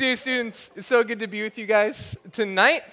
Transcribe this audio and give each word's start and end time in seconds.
CA 0.00 0.16
students, 0.16 0.70
it's 0.76 0.86
so 0.86 1.04
good 1.04 1.18
to 1.18 1.26
be 1.26 1.42
with 1.42 1.58
you 1.58 1.66
guys 1.66 2.16
tonight. 2.32 2.84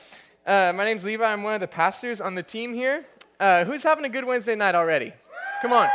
Uh, 0.46 0.74
my 0.76 0.84
name's 0.84 1.06
Levi. 1.06 1.24
I'm 1.24 1.42
one 1.42 1.54
of 1.54 1.62
the 1.62 1.68
pastors 1.68 2.20
on 2.20 2.36
the 2.36 2.44
team 2.44 2.74
here. 2.74 3.06
Uh, 3.40 3.64
who's 3.64 3.82
having 3.82 4.04
a 4.04 4.10
good 4.10 4.26
Wednesday 4.26 4.56
night 4.56 4.76
already? 4.76 5.14
Come 5.62 5.72
on. 5.72 5.88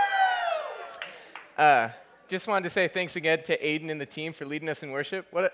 Uh, 1.59 1.91
just 2.31 2.49
wanted 2.49 2.63
to 2.63 2.71
say 2.71 2.89
thanks 2.89 3.15
again 3.15 3.43
to 3.43 3.59
Aiden 3.59 3.91
and 3.91 4.01
the 4.01 4.07
team 4.07 4.33
for 4.33 4.47
leading 4.47 4.71
us 4.71 4.83
in 4.83 4.91
worship. 4.91 5.27
What 5.33 5.45
a, 5.45 5.53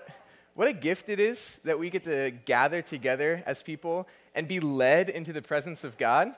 what 0.55 0.69
a 0.69 0.71
gift 0.71 1.09
it 1.09 1.19
is 1.19 1.59
that 1.65 1.77
we 1.77 1.89
get 1.89 2.05
to 2.05 2.31
gather 2.45 2.81
together 2.81 3.43
as 3.45 3.61
people 3.61 4.07
and 4.35 4.47
be 4.47 4.61
led 4.61 5.09
into 5.09 5.33
the 5.33 5.41
presence 5.41 5.83
of 5.83 5.97
God. 5.97 6.33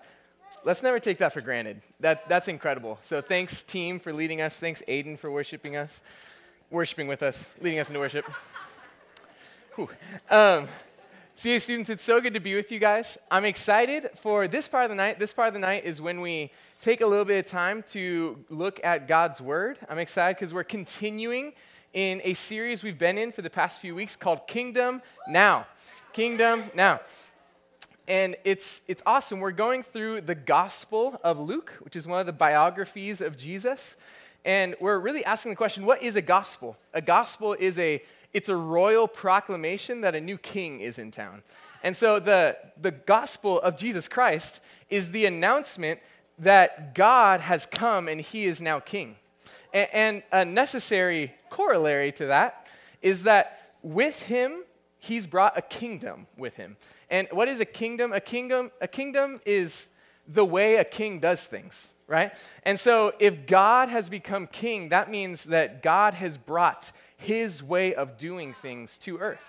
Let's 0.63 0.81
never 0.81 0.99
take 0.99 1.19
that 1.19 1.31
for 1.31 1.41
granted. 1.41 1.83
That, 1.99 2.27
that's 2.27 2.47
incredible. 2.47 2.97
So 3.03 3.21
thanks, 3.21 3.61
team, 3.61 3.99
for 3.99 4.13
leading 4.13 4.41
us. 4.41 4.57
Thanks, 4.57 4.81
Aiden, 4.87 5.19
for 5.19 5.29
worshiping 5.29 5.75
us 5.75 6.01
worshiping 6.71 7.07
with 7.07 7.21
us, 7.21 7.45
leading 7.59 7.79
us 7.79 7.89
into 7.89 7.99
worship. 7.99 8.25
Um, 10.29 10.67
CA 11.35 11.57
students, 11.59 11.89
it's 11.89 12.03
so 12.03 12.19
good 12.19 12.33
to 12.33 12.41
be 12.41 12.55
with 12.55 12.73
you 12.73 12.79
guys. 12.79 13.17
I'm 13.29 13.45
excited 13.45 14.09
for 14.15 14.49
this 14.49 14.67
part 14.67 14.83
of 14.83 14.89
the 14.89 14.95
night. 14.95 15.17
This 15.17 15.31
part 15.31 15.47
of 15.47 15.53
the 15.53 15.61
night 15.61 15.85
is 15.85 16.01
when 16.01 16.19
we 16.19 16.51
take 16.81 16.99
a 16.99 17.05
little 17.05 17.23
bit 17.23 17.45
of 17.45 17.49
time 17.49 17.83
to 17.91 18.43
look 18.49 18.81
at 18.83 19.07
God's 19.07 19.39
Word. 19.39 19.79
I'm 19.89 19.97
excited 19.97 20.35
because 20.35 20.53
we're 20.53 20.65
continuing 20.65 21.53
in 21.93 22.21
a 22.25 22.33
series 22.33 22.83
we've 22.83 22.97
been 22.97 23.17
in 23.17 23.31
for 23.31 23.41
the 23.43 23.49
past 23.49 23.79
few 23.79 23.95
weeks 23.95 24.17
called 24.17 24.45
Kingdom 24.45 25.01
Now. 25.29 25.67
Kingdom 26.11 26.65
Now. 26.75 26.99
And 28.09 28.35
it's, 28.43 28.81
it's 28.89 29.01
awesome. 29.05 29.39
We're 29.39 29.51
going 29.51 29.83
through 29.83 30.21
the 30.21 30.35
Gospel 30.35 31.17
of 31.23 31.39
Luke, 31.39 31.71
which 31.79 31.95
is 31.95 32.05
one 32.05 32.19
of 32.19 32.25
the 32.25 32.33
biographies 32.33 33.21
of 33.21 33.37
Jesus. 33.37 33.95
And 34.43 34.75
we're 34.81 34.99
really 34.99 35.23
asking 35.23 35.51
the 35.51 35.55
question 35.55 35.85
what 35.85 36.01
is 36.01 36.17
a 36.17 36.21
gospel? 36.21 36.75
A 36.93 37.01
gospel 37.01 37.53
is 37.53 37.79
a 37.79 38.03
it's 38.33 38.49
a 38.49 38.55
royal 38.55 39.07
proclamation 39.07 40.01
that 40.01 40.15
a 40.15 40.21
new 40.21 40.37
king 40.37 40.81
is 40.81 40.97
in 40.97 41.11
town. 41.11 41.43
And 41.83 41.95
so 41.97 42.19
the, 42.19 42.57
the 42.79 42.91
gospel 42.91 43.59
of 43.61 43.77
Jesus 43.77 44.07
Christ 44.07 44.59
is 44.89 45.11
the 45.11 45.25
announcement 45.25 45.99
that 46.39 46.95
God 46.95 47.41
has 47.41 47.65
come 47.65 48.07
and 48.07 48.21
he 48.21 48.45
is 48.45 48.61
now 48.61 48.79
king. 48.79 49.15
And, 49.73 49.89
and 49.93 50.23
a 50.31 50.45
necessary 50.45 51.33
corollary 51.49 52.11
to 52.13 52.27
that 52.27 52.67
is 53.01 53.23
that 53.23 53.73
with 53.81 54.19
him, 54.23 54.63
he's 54.99 55.25
brought 55.25 55.57
a 55.57 55.61
kingdom 55.61 56.27
with 56.37 56.55
him. 56.55 56.77
And 57.09 57.27
what 57.31 57.47
is 57.47 57.59
a 57.59 57.65
kingdom? 57.65 58.13
A 58.13 58.19
kingdom, 58.19 58.71
a 58.79 58.87
kingdom 58.87 59.41
is 59.45 59.87
the 60.27 60.45
way 60.45 60.75
a 60.75 60.83
king 60.83 61.19
does 61.19 61.45
things 61.45 61.89
right? 62.11 62.33
And 62.63 62.77
so 62.77 63.13
if 63.19 63.47
God 63.47 63.87
has 63.87 64.09
become 64.09 64.45
king, 64.45 64.89
that 64.89 65.09
means 65.09 65.45
that 65.45 65.81
God 65.81 66.13
has 66.13 66.37
brought 66.37 66.91
his 67.21 67.63
way 67.63 67.93
of 67.93 68.17
doing 68.17 68.53
things 68.53 68.97
to 68.99 69.17
earth. 69.17 69.43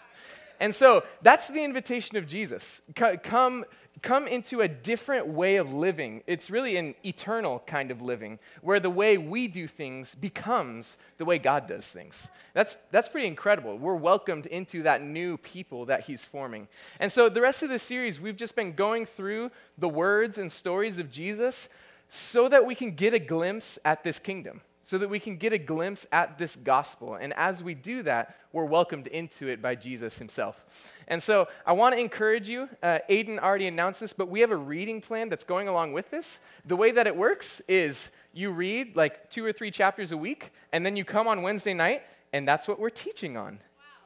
And 0.61 0.75
so 0.75 1.03
that's 1.23 1.49
the 1.49 1.65
invitation 1.65 2.17
of 2.17 2.29
Jesus. 2.29 2.83
Come, 2.95 3.65
come 4.01 4.29
into 4.29 4.61
a 4.61 4.69
different 4.69 5.27
way 5.27 5.57
of 5.57 5.73
living. 5.73 6.23
It's 6.27 6.51
really 6.51 6.77
an 6.77 6.95
eternal 7.05 7.63
kind 7.67 7.91
of 7.91 8.01
living 8.01 8.39
where 8.61 8.79
the 8.79 8.91
way 8.91 9.19
we 9.19 9.49
do 9.49 9.67
things 9.67 10.15
becomes 10.15 10.97
the 11.19 11.25
way 11.25 11.39
God 11.39 11.67
does 11.67 11.89
things. 11.89 12.29
That's, 12.55 12.77
that's 12.93 13.09
pretty 13.09 13.27
incredible. 13.27 13.77
We're 13.77 13.97
welcomed 13.97 14.47
into 14.47 14.85
that 14.85 15.03
new 15.03 15.37
people 15.39 15.87
that 15.87 16.05
He's 16.05 16.25
forming. 16.25 16.69
And 17.01 17.11
so 17.11 17.29
the 17.29 17.41
rest 17.41 17.63
of 17.63 17.69
the 17.69 17.79
series, 17.79 18.21
we've 18.21 18.37
just 18.37 18.55
been 18.55 18.75
going 18.75 19.07
through 19.07 19.51
the 19.79 19.89
words 19.89 20.39
and 20.39 20.51
stories 20.51 20.99
of 20.99 21.11
Jesus 21.11 21.69
so 22.09 22.49
that 22.49 22.67
we 22.67 22.75
can 22.75 22.93
get 22.93 23.15
a 23.15 23.19
glimpse 23.19 23.79
at 23.85 24.05
this 24.05 24.19
kingdom, 24.19 24.61
so 24.83 24.99
that 24.99 25.09
we 25.09 25.21
can 25.21 25.37
get 25.37 25.53
a 25.53 25.59
glimpse 25.59 26.07
at 26.11 26.39
this 26.39 26.57
gospel. 26.57 27.15
And 27.15 27.33
as 27.35 27.63
we 27.63 27.75
do 27.75 28.03
that, 28.03 28.37
we're 28.53 28.65
welcomed 28.65 29.07
into 29.07 29.49
it 29.49 29.63
by 29.63 29.75
Jesus 29.75 30.19
himself. 30.19 30.65
And 31.09 31.23
so 31.23 31.49
I 31.65 31.73
want 31.73 31.95
to 31.95 32.01
encourage 32.01 32.49
you. 32.49 32.69
Uh, 32.83 32.99
Aiden 33.09 33.39
already 33.39 33.67
announced 33.67 34.01
this, 34.01 34.13
but 34.13 34.29
we 34.29 34.41
have 34.41 34.51
a 34.51 34.57
reading 34.57 35.01
plan 35.01 35.29
that's 35.29 35.45
going 35.45 35.69
along 35.69 35.93
with 35.93 36.11
this. 36.11 36.41
The 36.67 36.77
way 36.77 36.91
that 36.93 37.07
it 37.07 37.17
works 37.17 37.63
is 37.69 38.11
you 38.33 38.51
read 38.51 38.97
like 38.97 39.31
two 39.31 39.45
or 39.45 39.53
three 39.53 39.71
chapters 39.71 40.13
a 40.13 40.17
week, 40.17 40.53
and 40.73 40.85
then 40.85 40.97
you 40.97 41.05
come 41.05 41.29
on 41.29 41.43
Wednesday 41.43 41.75
night, 41.75 42.03
and 42.33 42.47
that's 42.47 42.67
what 42.67 42.79
we're 42.79 42.91
teaching 42.91 43.37
on. 43.37 43.55
Wow. 43.55 43.59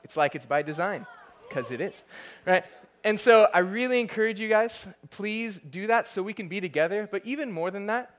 It's 0.05 0.17
like 0.17 0.34
it's 0.34 0.47
by 0.47 0.62
design, 0.62 1.06
because 1.49 1.71
it 1.71 1.81
is, 1.81 2.03
right? 2.45 2.65
And 3.05 3.21
so 3.21 3.49
I 3.55 3.61
really 3.61 4.00
encourage 4.00 4.41
you 4.41 4.49
guys, 4.49 4.84
please 5.11 5.59
do 5.59 5.87
that 5.87 6.09
so 6.09 6.23
we 6.23 6.33
can 6.33 6.49
be 6.49 6.61
together. 6.61 7.09
But 7.09 7.25
even 7.25 7.53
more 7.53 7.71
than 7.71 7.87
that, 7.87 8.16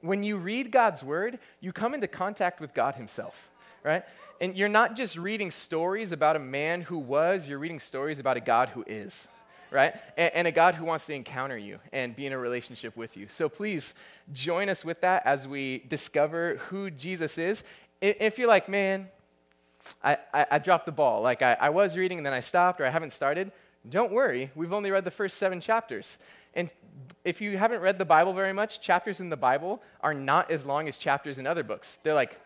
when 0.00 0.22
you 0.22 0.36
read 0.36 0.70
God's 0.70 1.02
word, 1.02 1.38
you 1.60 1.72
come 1.72 1.94
into 1.94 2.08
contact 2.08 2.60
with 2.60 2.74
God 2.74 2.94
Himself, 2.94 3.50
right? 3.82 4.04
And 4.40 4.56
you're 4.56 4.68
not 4.68 4.96
just 4.96 5.16
reading 5.16 5.50
stories 5.50 6.12
about 6.12 6.36
a 6.36 6.40
man 6.40 6.82
who 6.82 6.98
was, 6.98 7.46
you're 7.46 7.58
reading 7.58 7.80
stories 7.80 8.18
about 8.18 8.36
a 8.36 8.40
God 8.40 8.70
who 8.70 8.84
is, 8.86 9.28
right? 9.70 9.94
And, 10.16 10.34
and, 10.34 10.46
a 10.46 10.52
God 10.52 10.74
who 10.74 10.84
wants 10.84 11.04
to 11.06 11.14
encounter 11.14 11.58
you 11.58 11.78
and 11.92 12.16
be 12.16 12.26
in 12.26 12.32
a 12.32 12.38
relationship 12.38 12.96
with 12.96 13.16
you. 13.16 13.28
So 13.28 13.48
please 13.48 13.92
join 14.32 14.68
us 14.68 14.84
with 14.84 15.02
that 15.02 15.26
as 15.26 15.46
we 15.46 15.84
discover 15.88 16.56
who 16.68 16.90
Jesus 16.90 17.36
is. 17.36 17.62
If 18.00 18.38
you're 18.38 18.48
like, 18.48 18.68
man, 18.68 19.08
I, 20.02 20.16
I, 20.32 20.46
I 20.52 20.58
dropped 20.58 20.86
the 20.86 20.92
ball, 20.92 21.20
like 21.20 21.42
I, 21.42 21.56
I 21.60 21.68
was 21.68 21.96
reading 21.96 22.18
and 22.18 22.26
then 22.26 22.32
I 22.32 22.40
stopped 22.40 22.80
or 22.80 22.86
I 22.86 22.90
haven't 22.90 23.12
started, 23.12 23.52
don't 23.88 24.12
worry, 24.12 24.50
we've 24.54 24.72
only 24.72 24.90
read 24.90 25.04
the 25.04 25.10
first 25.10 25.38
seven 25.38 25.60
chapters. 25.60 26.18
And 26.54 26.70
if 27.24 27.40
you 27.40 27.58
haven't 27.58 27.80
read 27.80 27.98
the 27.98 28.04
Bible 28.04 28.32
very 28.32 28.52
much, 28.52 28.80
chapters 28.80 29.20
in 29.20 29.28
the 29.28 29.36
Bible 29.36 29.82
are 30.00 30.14
not 30.14 30.50
as 30.50 30.64
long 30.64 30.88
as 30.88 30.96
chapters 30.96 31.38
in 31.38 31.46
other 31.46 31.62
books. 31.62 31.98
They're 32.02 32.14
like 32.14 32.38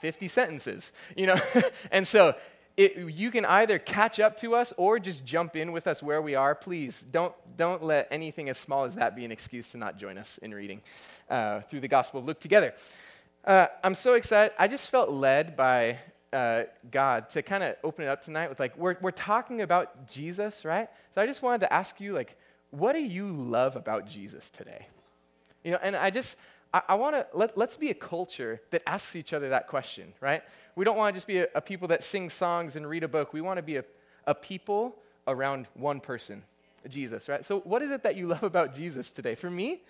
50 0.00 0.28
sentences, 0.28 0.92
you 1.16 1.26
know? 1.26 1.36
and 1.90 2.06
so 2.06 2.34
it, 2.76 2.96
you 2.96 3.30
can 3.30 3.44
either 3.44 3.78
catch 3.78 4.18
up 4.18 4.38
to 4.38 4.54
us 4.54 4.72
or 4.76 4.98
just 4.98 5.24
jump 5.24 5.56
in 5.56 5.72
with 5.72 5.86
us 5.86 6.02
where 6.02 6.22
we 6.22 6.34
are. 6.34 6.54
Please 6.54 7.04
don't, 7.10 7.34
don't 7.56 7.82
let 7.82 8.08
anything 8.10 8.48
as 8.48 8.56
small 8.56 8.84
as 8.84 8.94
that 8.94 9.14
be 9.14 9.24
an 9.24 9.32
excuse 9.32 9.70
to 9.72 9.76
not 9.76 9.98
join 9.98 10.16
us 10.16 10.38
in 10.42 10.54
reading 10.54 10.80
uh, 11.28 11.60
through 11.62 11.80
the 11.80 11.88
Gospel 11.88 12.20
of 12.20 12.26
Luke 12.26 12.40
together. 12.40 12.74
Uh, 13.44 13.66
I'm 13.84 13.94
so 13.94 14.14
excited. 14.14 14.52
I 14.58 14.68
just 14.68 14.88
felt 14.88 15.10
led 15.10 15.56
by 15.56 15.98
uh, 16.32 16.62
God 16.90 17.28
to 17.30 17.42
kind 17.42 17.62
of 17.62 17.76
open 17.84 18.04
it 18.04 18.08
up 18.08 18.22
tonight 18.22 18.48
with 18.48 18.58
like, 18.58 18.76
we're, 18.78 18.96
we're 19.02 19.10
talking 19.10 19.60
about 19.60 20.10
Jesus, 20.10 20.64
right? 20.64 20.88
So 21.14 21.20
I 21.20 21.26
just 21.26 21.42
wanted 21.42 21.60
to 21.60 21.72
ask 21.72 22.00
you, 22.00 22.14
like, 22.14 22.38
what 22.72 22.94
do 22.94 23.00
you 23.00 23.28
love 23.28 23.76
about 23.76 24.08
Jesus 24.08 24.50
today? 24.50 24.88
You 25.62 25.72
know, 25.72 25.78
and 25.82 25.94
I 25.94 26.10
just, 26.10 26.36
I, 26.74 26.82
I 26.88 26.94
want 26.96 27.14
to, 27.14 27.26
let, 27.34 27.56
let's 27.56 27.76
be 27.76 27.90
a 27.90 27.94
culture 27.94 28.60
that 28.70 28.82
asks 28.86 29.14
each 29.14 29.32
other 29.32 29.50
that 29.50 29.68
question, 29.68 30.12
right? 30.20 30.42
We 30.74 30.84
don't 30.84 30.96
want 30.96 31.14
to 31.14 31.16
just 31.16 31.26
be 31.26 31.38
a, 31.38 31.48
a 31.54 31.60
people 31.60 31.88
that 31.88 32.02
sing 32.02 32.30
songs 32.30 32.74
and 32.74 32.88
read 32.88 33.04
a 33.04 33.08
book. 33.08 33.32
We 33.32 33.42
want 33.42 33.58
to 33.58 33.62
be 33.62 33.76
a, 33.76 33.84
a 34.26 34.34
people 34.34 34.96
around 35.28 35.68
one 35.74 36.00
person, 36.00 36.42
Jesus, 36.88 37.28
right? 37.28 37.44
So 37.44 37.60
what 37.60 37.82
is 37.82 37.90
it 37.90 38.02
that 38.04 38.16
you 38.16 38.26
love 38.28 38.42
about 38.42 38.74
Jesus 38.74 39.10
today? 39.10 39.34
For 39.34 39.50
me, 39.50 39.82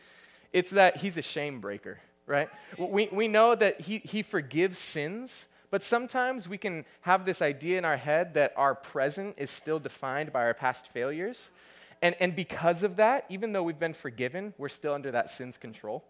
it's 0.53 0.71
that 0.71 0.99
he's 0.99 1.17
a 1.17 1.23
shame 1.23 1.61
breaker, 1.61 2.01
right? 2.27 2.49
We, 2.77 3.09
we 3.13 3.29
know 3.29 3.55
that 3.55 3.81
he, 3.81 3.99
he 3.99 4.23
forgives 4.23 4.79
sins, 4.79 5.47
but 5.71 5.85
sometimes 5.85 6.49
we 6.49 6.59
can 6.59 6.85
have 7.03 7.25
this 7.25 7.41
idea 7.41 7.79
in 7.79 7.85
our 7.85 7.97
head 7.97 8.35
that 8.35 8.53
our 8.57 8.75
present 8.75 9.37
is 9.39 9.51
still 9.51 9.79
defined 9.79 10.33
by 10.33 10.41
our 10.41 10.53
past 10.53 10.89
failures. 10.89 11.53
And, 12.03 12.17
and 12.19 12.35
because 12.35 12.83
of 12.83 12.97
that, 12.97 13.25
even 13.31 13.53
though 13.53 13.63
we've 13.63 13.79
been 13.79 13.95
forgiven, 13.95 14.53
we're 14.59 14.69
still 14.69 14.93
under 14.93 15.13
that 15.13 15.31
sin's 15.31 15.57
control, 15.57 16.05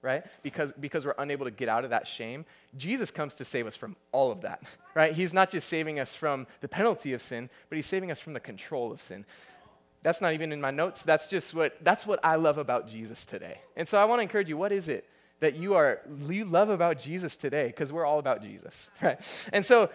right? 0.00 0.24
Because, 0.42 0.72
because 0.80 1.04
we're 1.04 1.14
unable 1.18 1.44
to 1.44 1.50
get 1.50 1.68
out 1.68 1.84
of 1.84 1.90
that 1.90 2.08
shame. 2.08 2.46
Jesus 2.76 3.10
comes 3.10 3.34
to 3.36 3.44
save 3.44 3.66
us 3.66 3.76
from 3.76 3.94
all 4.10 4.32
of 4.32 4.40
that, 4.40 4.62
right? 4.94 5.12
He's 5.12 5.34
not 5.34 5.50
just 5.50 5.68
saving 5.68 6.00
us 6.00 6.14
from 6.14 6.46
the 6.62 6.68
penalty 6.68 7.12
of 7.12 7.20
sin, 7.20 7.50
but 7.68 7.76
he's 7.76 7.86
saving 7.86 8.10
us 8.10 8.18
from 8.18 8.32
the 8.32 8.40
control 8.40 8.90
of 8.90 9.02
sin. 9.02 9.26
That's 10.02 10.20
not 10.20 10.32
even 10.32 10.50
in 10.50 10.60
my 10.60 10.70
notes. 10.70 11.02
That's 11.02 11.26
just 11.26 11.54
what, 11.54 11.76
that's 11.82 12.06
what 12.06 12.20
I 12.24 12.36
love 12.36 12.58
about 12.58 12.88
Jesus 12.88 13.24
today. 13.24 13.58
And 13.76 13.86
so 13.86 13.98
I 13.98 14.06
want 14.06 14.18
to 14.20 14.22
encourage 14.22 14.48
you 14.48 14.56
what 14.56 14.72
is 14.72 14.88
it 14.88 15.06
that 15.40 15.56
you 15.56 15.74
are 15.74 16.00
you 16.28 16.44
love 16.44 16.70
about 16.70 16.98
Jesus 16.98 17.36
today 17.36 17.66
because 17.66 17.92
we're 17.92 18.06
all 18.06 18.18
about 18.18 18.40
Jesus, 18.40 18.90
right? 19.02 19.20
And 19.52 19.64
so 19.64 19.90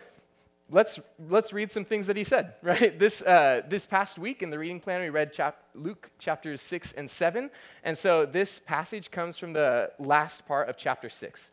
let's 0.69 0.99
let's 1.27 1.51
read 1.53 1.71
some 1.71 1.85
things 1.85 2.07
that 2.07 2.15
he 2.15 2.23
said, 2.23 2.53
right? 2.61 2.97
This 2.97 3.21
uh, 3.21 3.61
this 3.67 3.85
past 3.85 4.17
week 4.17 4.41
in 4.41 4.49
the 4.49 4.59
reading 4.59 4.79
plan 4.79 5.01
we 5.01 5.09
read 5.09 5.33
chap- 5.33 5.63
Luke 5.73 6.09
chapters 6.19 6.61
six 6.61 6.93
and 6.93 7.09
seven, 7.09 7.49
and 7.83 7.97
so 7.97 8.25
this 8.25 8.59
passage 8.59 9.11
comes 9.11 9.37
from 9.37 9.53
the 9.53 9.91
last 9.99 10.47
part 10.47 10.69
of 10.69 10.77
chapter 10.77 11.09
six. 11.09 11.49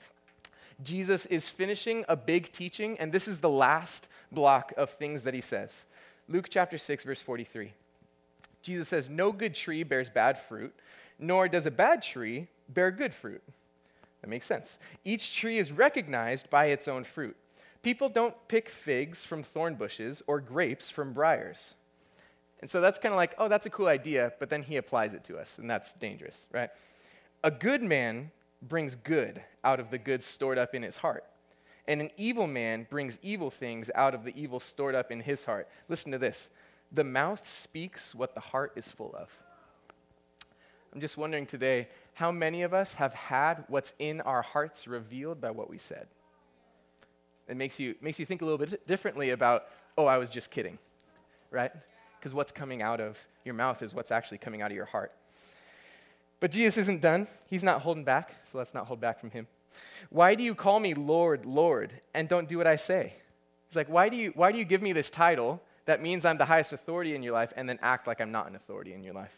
Jesus 0.83 1.25
is 1.27 1.49
finishing 1.49 2.05
a 2.09 2.17
big 2.17 2.53
teaching, 2.53 2.99
and 2.99 3.11
this 3.11 3.27
is 3.27 3.41
the 3.41 3.49
last 3.49 4.09
block 4.31 4.75
of 4.77 4.91
things 4.91 5.23
that 5.23 5.33
he 5.33 5.41
says. 5.41 5.87
Luke 6.29 6.49
chapter 6.51 6.77
6, 6.77 7.05
verse 7.05 7.23
43. 7.23 7.73
Jesus 8.63 8.89
says, 8.89 9.09
No 9.09 9.33
good 9.33 9.55
tree 9.55 9.85
bears 9.85 10.11
bad 10.11 10.39
fruit, 10.39 10.75
nor 11.19 11.49
does 11.49 11.67
a 11.67 11.71
bad 11.71 12.03
tree 12.03 12.49
bear 12.69 12.91
good 12.91 13.15
fruit. 13.15 13.43
That 14.21 14.29
makes 14.29 14.47
sense. 14.47 14.79
Each 15.05 15.35
tree 15.35 15.59
is 15.59 15.73
recognized 15.73 16.51
by 16.51 16.67
its 16.67 16.89
own 16.89 17.05
fruit. 17.05 17.37
People 17.87 18.09
don't 18.09 18.35
pick 18.49 18.69
figs 18.69 19.25
from 19.25 19.45
thorn 19.45 19.77
bushes 19.77 20.21
or 20.27 20.41
grapes 20.41 20.91
from 20.91 21.13
briars. 21.13 21.75
And 22.59 22.69
so 22.69 22.81
that's 22.81 22.99
kind 22.99 23.13
of 23.13 23.17
like, 23.17 23.37
oh, 23.39 23.47
that's 23.47 23.65
a 23.65 23.71
cool 23.71 23.87
idea, 23.87 24.33
but 24.41 24.51
then 24.51 24.65
he 24.65 24.77
applies 24.77 25.15
it 25.15 25.23
to 25.27 25.39
us, 25.39 25.59
and 25.59 25.71
that's 25.71 25.93
dangerous, 25.93 26.47
right? 26.51 26.71
A 27.45 27.51
good 27.53 27.85
man 27.85 28.33
brings 28.61 28.97
good 28.97 29.41
out 29.63 29.79
of 29.79 29.91
the 29.91 29.99
good 29.99 30.25
stored 30.25 30.59
up 30.59 30.75
in 30.75 30.83
his 30.83 30.97
heart. 30.97 31.23
and 31.87 32.01
an 32.01 32.11
evil 32.17 32.49
man 32.49 32.89
brings 32.91 33.21
evil 33.23 33.51
things 33.51 33.89
out 33.95 34.17
of 34.17 34.25
the 34.25 34.35
evil 34.35 34.59
stored 34.59 34.97
up 34.97 35.13
in 35.13 35.21
his 35.21 35.45
heart. 35.45 35.69
Listen 35.89 36.11
to 36.11 36.19
this 36.19 36.51
the 36.91 37.05
mouth 37.05 37.47
speaks 37.47 38.17
what 38.17 38.35
the 38.35 38.41
heart 38.41 38.73
is 38.75 38.91
full 38.91 39.15
of. 39.17 39.31
I'm 40.93 41.01
just 41.01 41.17
wondering 41.17 41.47
today 41.47 41.87
how 42.15 42.33
many 42.33 42.63
of 42.63 42.75
us 42.75 42.95
have 42.95 43.15
had 43.15 43.63
what's 43.69 43.95
in 44.01 44.21
our 44.23 44.43
hearts 44.43 44.89
revealed 44.89 45.41
by 45.41 45.53
what 45.53 45.71
we 45.71 45.79
said? 45.79 46.09
It 47.49 47.57
makes 47.57 47.79
you, 47.79 47.95
makes 48.01 48.19
you 48.19 48.27
think 48.27 48.43
a 48.43 48.45
little 48.45 48.59
bit 48.59 48.87
differently 48.87 49.31
about, 49.31 49.67
oh, 49.97 50.07
I 50.07 50.19
was 50.19 50.29
just 50.29 50.51
kidding, 50.51 50.79
right? 51.51 51.71
Because 52.19 52.35
what's 52.35 52.53
coming 52.53 52.83
out 52.83 53.01
of 53.01 53.19
your 53.45 53.55
mouth 53.55 53.83
is 53.83 53.95
what's 53.95 54.11
actually 54.11 54.39
coming 54.39 54.63
out 54.63 54.71
of 54.71 54.77
your 54.77 54.87
heart. 54.87 55.13
But 56.41 56.51
Jesus 56.51 56.77
isn't 56.77 57.01
done. 57.01 57.29
He's 57.49 57.63
not 57.63 57.83
holding 57.83 58.05
back, 58.05 58.35
so 58.45 58.59
let's 58.59 58.75
not 58.75 58.87
hold 58.87 59.01
back 59.01 59.21
from 59.21 59.31
him. 59.31 59.47
Why 60.11 60.35
do 60.35 60.43
you 60.43 60.55
call 60.55 60.81
me 60.81 60.95
Lord, 60.95 61.47
Lord, 61.47 61.93
and 62.15 62.29
don't 62.29 62.49
do 62.49 62.59
what 62.59 62.67
I 62.67 62.77
say? 62.77 63.15
He's 63.69 63.77
like, 63.77 63.89
why 63.89 64.09
do 64.09 64.17
you, 64.17 64.33
why 64.35 64.53
do 64.53 64.59
you 64.59 64.65
give 64.65 64.83
me 64.83 64.93
this 64.93 65.11
title 65.11 65.63
that 65.87 66.03
means 66.03 66.25
I'm 66.25 66.39
the 66.39 66.45
highest 66.45 66.73
authority 66.73 67.15
in 67.15 67.23
your 67.23 67.33
life 67.33 67.53
and 67.57 67.69
then 67.69 67.79
act 67.83 68.07
like 68.07 68.21
I'm 68.21 68.33
not 68.33 68.49
an 68.49 68.57
authority 68.57 68.93
in 68.93 69.03
your 69.03 69.15
life? 69.15 69.33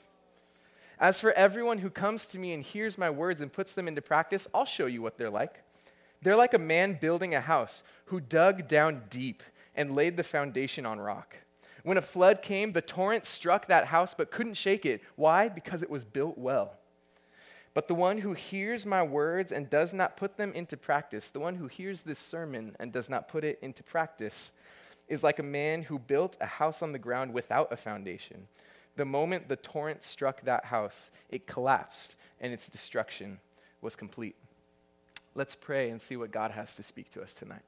As 1.01 1.21
for 1.21 1.33
everyone 1.33 1.79
who 1.79 1.91
comes 1.91 2.27
to 2.27 2.39
me 2.39 2.53
and 2.53 2.63
hears 2.63 2.99
my 2.99 3.11
words 3.11 3.41
and 3.41 3.53
puts 3.53 3.75
them 3.75 3.87
into 3.87 4.03
practice, 4.03 4.49
I'll 4.53 4.65
show 4.65 4.87
you 4.87 5.01
what 5.01 5.17
they're 5.17 5.31
like. 5.31 5.63
They're 6.23 6.37
like 6.37 6.55
a 6.55 6.59
man 6.59 6.99
building 7.01 7.35
a 7.35 7.41
house 7.41 7.83
who 8.07 8.21
dug 8.21 8.69
down 8.69 9.03
deep 9.11 9.43
and 9.75 9.95
laid 9.95 10.17
the 10.17 10.23
foundation 10.23 10.85
on 10.85 10.99
rock. 10.99 11.37
When 11.85 11.97
a 11.97 12.03
flood 12.03 12.43
came, 12.43 12.73
the 12.73 12.83
torrent 12.83 13.25
struck 13.25 13.67
that 13.67 13.87
house 13.87 14.15
but 14.15 14.31
couldn't 14.31 14.55
shake 14.55 14.85
it. 14.85 15.03
Why? 15.17 15.49
Because 15.49 15.83
it 15.83 15.91
was 15.91 16.05
built 16.05 16.37
well. 16.37 16.75
But 17.75 17.87
the 17.87 17.95
one 17.95 18.19
who 18.19 18.33
hears 18.33 18.85
my 18.85 19.03
words 19.03 19.53
and 19.53 19.71
does 19.71 19.95
not 19.95 20.17
put 20.17 20.37
them 20.37 20.53
into 20.53 20.77
practice, 20.77 21.29
the 21.29 21.39
one 21.39 21.55
who 21.55 21.69
hears 21.69 22.03
this 22.03 22.19
sermon 22.19 22.75
and 22.81 22.93
does 22.93 23.09
not 23.09 23.29
put 23.29 23.45
it 23.45 23.59
into 23.63 23.85
practice, 23.85 24.51
is 25.07 25.23
like 25.23 25.39
a 25.39 25.45
man 25.45 25.83
who 25.83 25.99
built 25.99 26.37
a 26.41 26.47
house 26.47 26.83
on 26.83 26.93
the 26.93 26.99
ground 26.99 27.33
without 27.33 27.73
a 27.73 27.77
foundation. 27.77 28.49
The 28.97 29.05
moment 29.05 29.49
the 29.49 29.57
torrent 29.57 30.03
struck 30.03 30.43
that 30.43 30.65
house, 30.67 31.11
it 31.31 31.47
collapsed 31.47 32.17
and 32.41 32.53
its 32.53 32.69
destruction 32.69 33.39
was 33.81 33.95
complete. 33.95 34.35
Let's 35.39 35.55
pray 35.55 35.91
and 35.91 36.03
see 36.03 36.17
what 36.17 36.33
God 36.33 36.51
has 36.51 36.75
to 36.75 36.83
speak 36.83 37.13
to 37.13 37.23
us 37.23 37.33
tonight. 37.33 37.63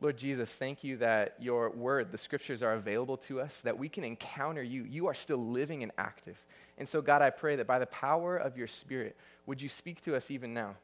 Lord 0.00 0.16
Jesus, 0.16 0.54
thank 0.54 0.82
you 0.82 0.96
that 0.96 1.34
your 1.38 1.68
word, 1.68 2.10
the 2.10 2.16
scriptures, 2.16 2.62
are 2.62 2.72
available 2.72 3.18
to 3.18 3.38
us, 3.38 3.60
that 3.60 3.76
we 3.76 3.90
can 3.90 4.02
encounter 4.02 4.62
you. 4.62 4.84
You 4.84 5.06
are 5.06 5.12
still 5.12 5.36
living 5.36 5.82
and 5.82 5.92
active. 5.98 6.42
And 6.78 6.88
so, 6.88 7.02
God, 7.02 7.20
I 7.20 7.28
pray 7.28 7.56
that 7.56 7.66
by 7.66 7.78
the 7.78 7.84
power 7.84 8.38
of 8.38 8.56
your 8.56 8.66
Spirit, 8.66 9.14
would 9.44 9.60
you 9.60 9.68
speak 9.68 10.02
to 10.04 10.16
us 10.16 10.30
even 10.30 10.54
now? 10.54 10.76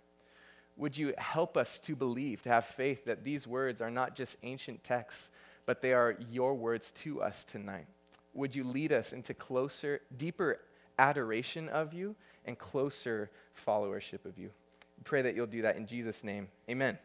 Would 0.76 0.99
you 0.99 1.14
help 1.17 1.56
us 1.56 1.79
to 1.79 1.97
believe, 1.97 2.43
to 2.43 2.50
have 2.50 2.67
faith 2.67 3.06
that 3.06 3.25
these 3.25 3.47
words 3.47 3.81
are 3.81 3.91
not 3.91 4.15
just 4.15 4.37
ancient 4.43 4.85
texts, 4.85 5.31
but 5.65 5.81
they 5.81 5.94
are 5.94 6.19
your 6.31 6.53
words 6.53 6.91
to 7.05 7.23
us 7.23 7.43
tonight? 7.43 7.87
Would 8.35 8.55
you 8.55 8.65
lead 8.65 8.93
us 8.93 9.15
into 9.15 9.32
closer, 9.32 10.03
deeper 10.15 10.61
adoration 10.99 11.70
of 11.70 11.94
you 11.94 12.17
and 12.44 12.58
closer 12.58 13.31
followership 13.67 14.26
of 14.26 14.37
you? 14.37 14.50
We 15.02 15.04
pray 15.04 15.22
that 15.22 15.34
you'll 15.34 15.49
do 15.49 15.62
that 15.62 15.76
in 15.76 15.84
Jesus' 15.84 16.22
name. 16.22 16.46
Amen. 16.70 16.96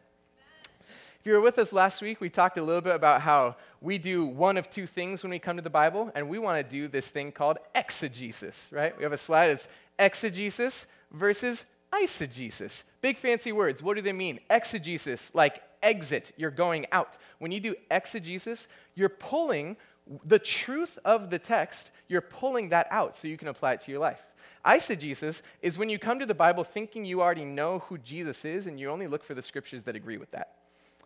If 1.18 1.26
you 1.26 1.32
were 1.32 1.40
with 1.40 1.58
us 1.58 1.72
last 1.72 2.00
week, 2.00 2.20
we 2.20 2.30
talked 2.30 2.56
a 2.56 2.62
little 2.62 2.80
bit 2.80 2.94
about 2.94 3.22
how 3.22 3.56
we 3.80 3.98
do 3.98 4.24
one 4.24 4.56
of 4.56 4.70
two 4.70 4.86
things 4.86 5.24
when 5.24 5.30
we 5.30 5.40
come 5.40 5.56
to 5.56 5.62
the 5.62 5.68
Bible, 5.68 6.12
and 6.14 6.28
we 6.28 6.38
want 6.38 6.64
to 6.64 6.70
do 6.76 6.86
this 6.86 7.08
thing 7.08 7.32
called 7.32 7.58
exegesis, 7.74 8.68
right? 8.70 8.96
We 8.96 9.02
have 9.02 9.12
a 9.12 9.18
slide 9.18 9.48
that's 9.48 9.66
exegesis 9.98 10.86
versus 11.10 11.64
eisegesis. 11.92 12.84
Big 13.00 13.16
fancy 13.16 13.50
words. 13.50 13.82
What 13.82 13.96
do 13.96 14.02
they 14.04 14.12
mean? 14.12 14.38
Exegesis, 14.48 15.32
like 15.34 15.60
exit, 15.82 16.30
you're 16.36 16.52
going 16.52 16.86
out. 16.92 17.18
When 17.40 17.50
you 17.50 17.58
do 17.58 17.74
exegesis, 17.90 18.68
you're 18.94 19.08
pulling 19.08 19.76
the 20.24 20.38
truth 20.38 21.00
of 21.04 21.30
the 21.30 21.38
text, 21.40 21.90
you're 22.06 22.20
pulling 22.20 22.68
that 22.68 22.86
out 22.92 23.16
so 23.16 23.26
you 23.26 23.36
can 23.36 23.48
apply 23.48 23.72
it 23.72 23.80
to 23.80 23.90
your 23.90 24.00
life. 24.00 24.20
Eisegesis 24.68 25.40
is 25.62 25.78
when 25.78 25.88
you 25.88 25.98
come 25.98 26.18
to 26.18 26.26
the 26.26 26.34
Bible 26.34 26.62
thinking 26.62 27.06
you 27.06 27.22
already 27.22 27.46
know 27.46 27.78
who 27.80 27.96
Jesus 27.96 28.44
is 28.44 28.66
and 28.66 28.78
you 28.78 28.90
only 28.90 29.06
look 29.06 29.24
for 29.24 29.34
the 29.34 29.42
scriptures 29.42 29.84
that 29.84 29.96
agree 29.96 30.18
with 30.18 30.30
that 30.32 30.58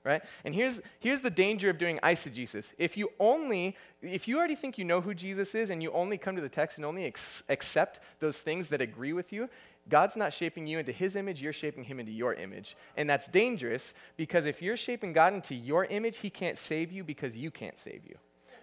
right? 0.05 0.23
And 0.45 0.55
here's, 0.55 0.81
here's 0.99 1.21
the 1.21 1.31
danger 1.31 1.71
of 1.71 1.79
doing 1.79 1.99
eisegesis. 2.03 2.73
If 2.79 2.97
you 2.97 3.11
only, 3.21 3.77
if 4.03 4.27
you 4.27 4.39
already 4.39 4.57
think 4.57 4.79
you 4.79 4.85
know 4.85 5.01
who 5.01 5.15
Jesus 5.15 5.55
is 5.55 5.71
and 5.71 5.83
you 5.83 5.93
only 5.93 6.19
come 6.19 6.35
to 6.37 6.43
the 6.43 6.49
text 6.49 6.79
and 6.79 6.85
only 6.85 7.05
ex- 7.05 7.43
accept 7.49 8.01
those 8.19 8.39
things 8.39 8.69
that 8.71 8.81
agree 8.81 9.13
with 9.13 9.33
you, 9.33 9.49
God's 9.89 10.17
not 10.17 10.33
shaping 10.33 10.67
you 10.67 10.79
into 10.79 10.93
his 10.93 11.17
image, 11.17 11.43
you're 11.43 11.53
shaping 11.53 11.85
him 11.85 11.99
into 11.99 12.13
your 12.13 12.35
image. 12.35 12.77
And 12.97 13.09
that's 13.09 13.29
dangerous 13.29 13.95
because 14.17 14.47
if 14.47 14.63
you're 14.63 14.77
shaping 14.77 15.13
God 15.13 15.35
into 15.35 15.55
your 15.55 15.85
image, 15.85 16.19
he 16.19 16.31
can't 16.31 16.59
save 16.59 16.93
you 16.93 17.05
because 17.05 17.37
you 17.37 17.51
can't 17.51 17.79
save 17.79 18.03
you. 18.05 18.17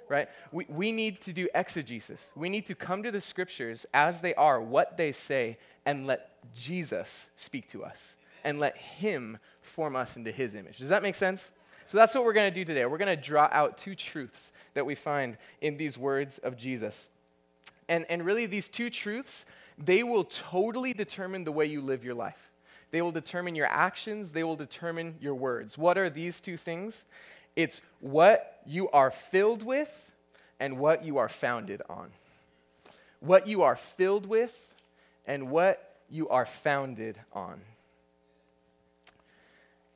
Right? 0.10 0.28
We, 0.52 0.66
we 0.68 0.92
need 0.92 1.22
to 1.22 1.34
do 1.34 1.48
exegesis. 1.54 2.32
We 2.36 2.50
need 2.50 2.66
to 2.66 2.76
come 2.76 3.04
to 3.04 3.12
the 3.12 3.22
scriptures 3.22 3.86
as 3.94 4.22
they 4.22 4.34
are, 4.34 4.60
what 4.60 4.98
they 4.98 5.12
say, 5.12 5.58
and 5.86 6.08
let 6.08 6.32
Jesus 6.56 7.30
speak 7.36 7.70
to 7.72 7.84
us 7.84 8.16
and 8.44 8.60
let 8.60 8.76
him 8.76 9.38
form 9.62 9.96
us 9.96 10.18
into 10.18 10.32
his 10.32 10.56
image. 10.56 10.78
Does 10.78 10.90
that 10.90 11.04
make 11.04 11.16
sense? 11.16 11.52
So 11.86 11.98
that's 11.98 12.14
what 12.14 12.24
we're 12.24 12.34
going 12.34 12.52
to 12.52 12.56
do 12.56 12.66
today. 12.66 12.86
We're 12.86 12.98
going 12.98 13.16
to 13.16 13.22
draw 13.22 13.50
out 13.52 13.78
two 13.78 13.96
truths 13.96 14.52
that 14.74 14.86
we 14.86 14.96
find 14.96 15.38
in 15.62 15.78
these 15.78 15.98
words 15.98 16.38
of 16.40 16.58
Jesus. 16.58 17.10
And, 17.88 18.06
and 18.10 18.24
really, 18.24 18.46
these 18.46 18.70
two 18.70 18.90
truths, 18.90 19.46
they 19.78 20.04
will 20.04 20.24
totally 20.24 20.94
determine 20.94 21.44
the 21.44 21.52
way 21.52 21.66
you 21.66 21.82
live 21.82 22.04
your 22.04 22.14
life. 22.14 22.50
They 22.92 23.02
will 23.02 23.12
determine 23.12 23.56
your 23.56 23.68
actions, 23.68 24.32
they 24.32 24.44
will 24.44 24.56
determine 24.56 25.16
your 25.20 25.36
words. 25.36 25.78
What 25.78 25.98
are 25.98 26.10
these 26.10 26.42
two 26.42 26.58
things? 26.58 27.06
It's 27.60 27.82
what 28.00 28.62
you 28.66 28.90
are 28.92 29.12
filled 29.12 29.64
with 29.64 29.92
and 30.62 30.80
what 30.80 31.04
you 31.04 31.18
are 31.18 31.28
founded 31.28 31.82
on. 31.90 32.10
What 33.20 33.48
you 33.48 33.64
are 33.64 33.76
filled 33.76 34.26
with 34.26 34.56
and 35.28 35.52
what 35.52 35.98
you 36.10 36.30
are 36.30 36.46
founded 36.46 37.20
on. 37.34 37.60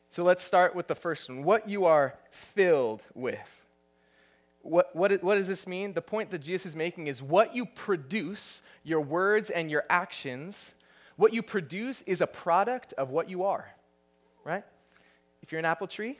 So 0.09 0.25
let's 0.25 0.43
start 0.43 0.75
with 0.75 0.87
the 0.87 0.95
first 0.95 1.29
one 1.29 1.45
what 1.45 1.69
you 1.69 1.85
are 1.85 2.15
filled 2.31 3.01
with. 3.13 3.65
What, 4.61 4.93
what, 4.93 5.23
what 5.23 5.35
does 5.35 5.47
this 5.47 5.65
mean? 5.65 5.93
The 5.93 6.01
point 6.01 6.31
that 6.31 6.39
Jesus 6.39 6.65
is 6.65 6.75
making 6.75 7.07
is 7.07 7.23
what 7.23 7.55
you 7.55 7.65
produce, 7.65 8.61
your 8.83 8.99
words 8.99 9.49
and 9.49 9.71
your 9.71 9.85
actions, 9.89 10.73
what 11.15 11.33
you 11.33 11.41
produce 11.41 12.01
is 12.01 12.19
a 12.19 12.27
product 12.27 12.91
of 12.97 13.09
what 13.09 13.29
you 13.29 13.43
are, 13.43 13.73
right? 14.43 14.65
If 15.41 15.53
you're 15.53 15.59
an 15.59 15.65
apple 15.65 15.87
tree, 15.87 16.19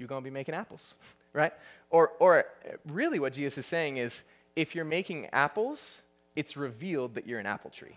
you're 0.00 0.08
going 0.08 0.22
to 0.22 0.28
be 0.28 0.32
making 0.32 0.54
apples, 0.54 0.94
right? 1.32 1.52
Or, 1.90 2.12
or 2.18 2.46
really, 2.88 3.18
what 3.18 3.34
Jesus 3.34 3.58
is 3.58 3.66
saying 3.66 3.98
is 3.98 4.22
if 4.56 4.74
you're 4.74 4.84
making 4.84 5.26
apples, 5.32 5.98
it's 6.34 6.56
revealed 6.56 7.14
that 7.14 7.26
you're 7.26 7.38
an 7.38 7.46
apple 7.46 7.70
tree, 7.70 7.96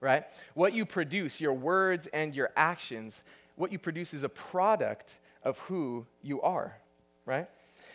right? 0.00 0.24
What 0.54 0.72
you 0.72 0.84
produce, 0.84 1.40
your 1.40 1.52
words 1.52 2.08
and 2.12 2.34
your 2.34 2.50
actions, 2.56 3.22
what 3.56 3.70
you 3.70 3.78
produce 3.78 4.14
is 4.14 4.22
a 4.22 4.28
product 4.28 5.14
of 5.42 5.58
who 5.60 6.06
you 6.22 6.40
are, 6.42 6.76
right? 7.26 7.48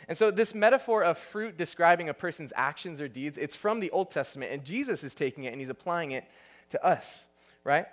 And 0.07 0.17
so 0.17 0.31
this 0.31 0.53
metaphor 0.53 1.03
of 1.03 1.17
fruit 1.17 1.57
describing 1.57 2.09
a 2.09 2.13
person's 2.13 2.51
actions 2.55 2.99
or 2.99 3.07
deeds, 3.07 3.37
it's 3.37 3.55
from 3.55 3.79
the 3.79 3.89
Old 3.91 4.11
Testament, 4.11 4.51
and 4.51 4.63
Jesus 4.63 5.03
is 5.03 5.15
taking 5.15 5.45
it 5.45 5.51
and 5.51 5.59
he's 5.59 5.69
applying 5.69 6.11
it 6.11 6.25
to 6.69 6.85
us, 6.85 7.23
right? 7.63 7.87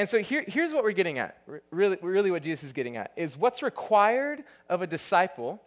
And 0.00 0.08
so 0.08 0.20
here, 0.20 0.42
here's 0.48 0.72
what 0.72 0.82
we're 0.82 0.92
getting 0.92 1.18
at. 1.18 1.42
Really, 1.70 1.98
really 2.00 2.30
what 2.30 2.42
Jesus 2.42 2.64
is 2.64 2.72
getting 2.72 2.96
at 2.96 3.12
is 3.16 3.36
what's 3.36 3.62
required 3.62 4.44
of 4.66 4.80
a 4.80 4.86
disciple 4.86 5.60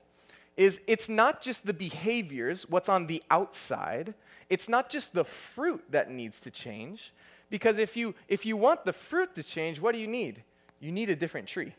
is 0.58 0.80
it's 0.88 1.08
not 1.08 1.40
just 1.40 1.68
the 1.68 1.74
behaviors, 1.74 2.68
what's 2.68 2.90
on 2.90 3.06
the 3.06 3.22
outside, 3.30 4.16
it's 4.50 4.68
not 4.68 4.90
just 4.90 5.14
the 5.14 5.24
fruit 5.24 5.84
that 5.92 6.10
needs 6.10 6.40
to 6.40 6.50
change. 6.50 7.14
Because 7.52 7.78
if 7.78 7.96
you 7.96 8.16
if 8.28 8.44
you 8.44 8.58
want 8.58 8.86
the 8.86 8.94
fruit 8.94 9.36
to 9.36 9.44
change, 9.44 9.80
what 9.80 9.92
do 9.92 10.00
you 10.00 10.08
need? 10.08 10.42
you 10.80 10.92
need 10.92 11.12
a 11.12 11.16
different 11.16 11.48
tree. 11.48 11.76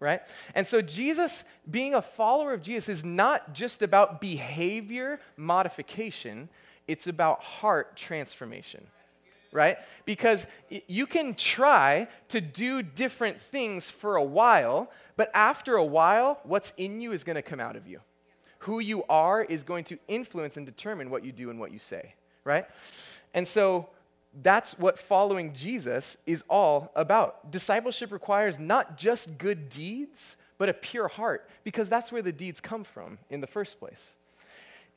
Right? 0.00 0.22
And 0.54 0.66
so, 0.66 0.80
Jesus, 0.80 1.44
being 1.70 1.92
a 1.92 2.00
follower 2.00 2.54
of 2.54 2.62
Jesus, 2.62 2.88
is 2.88 3.04
not 3.04 3.52
just 3.52 3.82
about 3.82 4.22
behavior 4.22 5.20
modification, 5.36 6.48
it's 6.88 7.06
about 7.06 7.42
heart 7.42 7.94
transformation. 7.94 8.86
Right? 9.52 9.76
Because 10.06 10.46
you 10.88 11.06
can 11.06 11.34
try 11.34 12.08
to 12.28 12.40
do 12.40 12.82
different 12.82 13.40
things 13.40 13.90
for 13.90 14.16
a 14.16 14.22
while, 14.24 14.90
but 15.16 15.30
after 15.34 15.76
a 15.76 15.84
while, 15.84 16.40
what's 16.44 16.72
in 16.78 17.00
you 17.00 17.12
is 17.12 17.22
going 17.22 17.36
to 17.36 17.42
come 17.42 17.60
out 17.60 17.76
of 17.76 17.86
you. 17.86 18.00
Who 18.60 18.80
you 18.80 19.04
are 19.10 19.44
is 19.44 19.62
going 19.62 19.84
to 19.84 19.98
influence 20.08 20.56
and 20.56 20.64
determine 20.64 21.10
what 21.10 21.24
you 21.24 21.32
do 21.32 21.50
and 21.50 21.60
what 21.60 21.70
you 21.70 21.78
say. 21.78 22.14
Right? 22.44 22.64
And 23.34 23.46
so, 23.46 23.88
that's 24.40 24.78
what 24.78 24.98
following 24.98 25.52
Jesus 25.52 26.16
is 26.26 26.42
all 26.48 26.90
about. 26.96 27.50
Discipleship 27.50 28.10
requires 28.12 28.58
not 28.58 28.96
just 28.96 29.36
good 29.36 29.68
deeds, 29.68 30.36
but 30.56 30.68
a 30.68 30.74
pure 30.74 31.08
heart, 31.08 31.48
because 31.64 31.88
that's 31.88 32.10
where 32.10 32.22
the 32.22 32.32
deeds 32.32 32.60
come 32.60 32.84
from 32.84 33.18
in 33.28 33.40
the 33.40 33.46
first 33.46 33.78
place. 33.78 34.14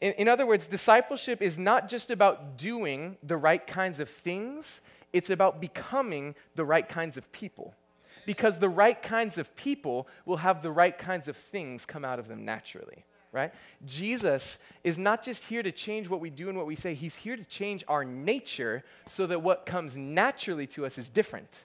In, 0.01 0.13
in, 0.13 0.27
other 0.27 0.45
words, 0.45 0.67
discipleship 0.67 1.41
is 1.41 1.57
not 1.57 1.87
just 1.89 2.11
about 2.11 2.57
doing 2.57 3.17
the 3.23 3.37
right 3.37 3.65
kinds 3.65 3.99
of 3.99 4.09
things, 4.09 4.81
it's 5.13 5.29
about 5.29 5.61
becoming 5.61 6.35
the 6.55 6.65
right 6.65 6.87
kinds 6.87 7.17
of 7.17 7.31
people. 7.31 7.73
Because 8.25 8.59
the 8.59 8.69
right 8.69 9.01
kinds 9.01 9.37
of 9.37 9.55
people 9.55 10.07
will 10.25 10.37
have 10.37 10.61
the 10.61 10.71
right 10.71 10.97
kinds 10.97 11.27
of 11.27 11.37
things 11.37 11.85
come 11.85 12.03
out 12.03 12.19
of 12.19 12.27
them 12.27 12.43
naturally, 12.43 13.05
right? 13.31 13.53
Jesus 13.85 14.57
is 14.83 14.97
not 14.97 15.23
just 15.23 15.43
here 15.43 15.63
to 15.63 15.71
change 15.71 16.09
what 16.09 16.19
we 16.19 16.29
do 16.29 16.49
and 16.49 16.57
what 16.57 16.67
we 16.67 16.75
say, 16.75 16.95
he's 16.95 17.15
here 17.15 17.37
to 17.37 17.45
change 17.45 17.83
our 17.87 18.03
nature 18.03 18.83
so 19.07 19.27
that 19.27 19.41
what 19.41 19.65
comes 19.65 19.95
naturally 19.95 20.67
to 20.67 20.85
us 20.85 20.97
is 20.97 21.07
different, 21.07 21.59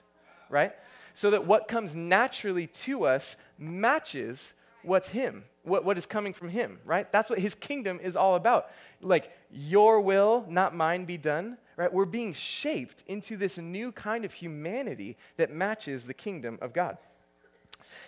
right? 0.49 0.73
So 1.13 1.31
that 1.31 1.45
what 1.45 1.67
comes 1.67 1.95
naturally 1.95 2.67
to 2.67 3.05
us 3.05 3.35
matches 3.57 4.53
what's 4.83 5.09
him, 5.09 5.43
what, 5.63 5.85
what 5.85 5.97
is 5.97 6.05
coming 6.05 6.33
from 6.33 6.49
him, 6.49 6.79
right? 6.85 7.11
That's 7.11 7.29
what 7.29 7.39
his 7.39 7.55
kingdom 7.55 7.99
is 8.01 8.15
all 8.15 8.35
about. 8.35 8.71
Like, 9.01 9.31
your 9.51 10.01
will, 10.01 10.45
not 10.47 10.75
mine, 10.75 11.05
be 11.05 11.17
done, 11.17 11.57
right? 11.77 11.91
We're 11.91 12.05
being 12.05 12.33
shaped 12.33 13.03
into 13.07 13.37
this 13.37 13.57
new 13.57 13.91
kind 13.91 14.25
of 14.25 14.33
humanity 14.33 15.17
that 15.37 15.51
matches 15.51 16.05
the 16.05 16.13
kingdom 16.13 16.57
of 16.61 16.73
God. 16.73 16.97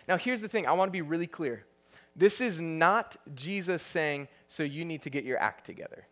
Now, 0.08 0.18
here's 0.18 0.42
the 0.42 0.48
thing 0.48 0.68
I 0.68 0.74
want 0.74 0.90
to 0.90 0.94
be 0.94 1.02
really 1.02 1.28
clear. 1.28 1.66
This 2.16 2.42
is 2.42 2.60
not 2.60 3.16
Jesus 3.34 3.82
saying, 3.82 4.28
so 4.48 4.64
you 4.64 4.86
need 4.86 5.02
to 5.04 5.10
get 5.10 5.24
your 5.24 5.40
act 5.40 5.66
together, 5.66 6.06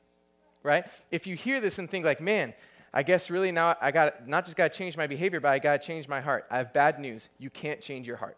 right? 0.63 0.85
If 1.11 1.27
you 1.27 1.35
hear 1.35 1.59
this 1.59 1.77
and 1.77 1.89
think, 1.89 2.05
like, 2.05 2.21
man, 2.21 2.53
I 2.93 3.03
guess 3.03 3.29
really 3.29 3.51
now 3.51 3.75
I 3.79 3.91
got 3.91 4.27
not 4.27 4.45
just 4.45 4.57
got 4.57 4.71
to 4.71 4.77
change 4.77 4.97
my 4.97 5.07
behavior, 5.07 5.39
but 5.39 5.49
I 5.49 5.59
got 5.59 5.81
to 5.81 5.87
change 5.87 6.07
my 6.07 6.19
heart. 6.19 6.45
I 6.51 6.57
have 6.57 6.73
bad 6.73 6.99
news. 6.99 7.29
You 7.37 7.49
can't 7.49 7.79
change 7.79 8.05
your 8.05 8.17
heart. 8.17 8.37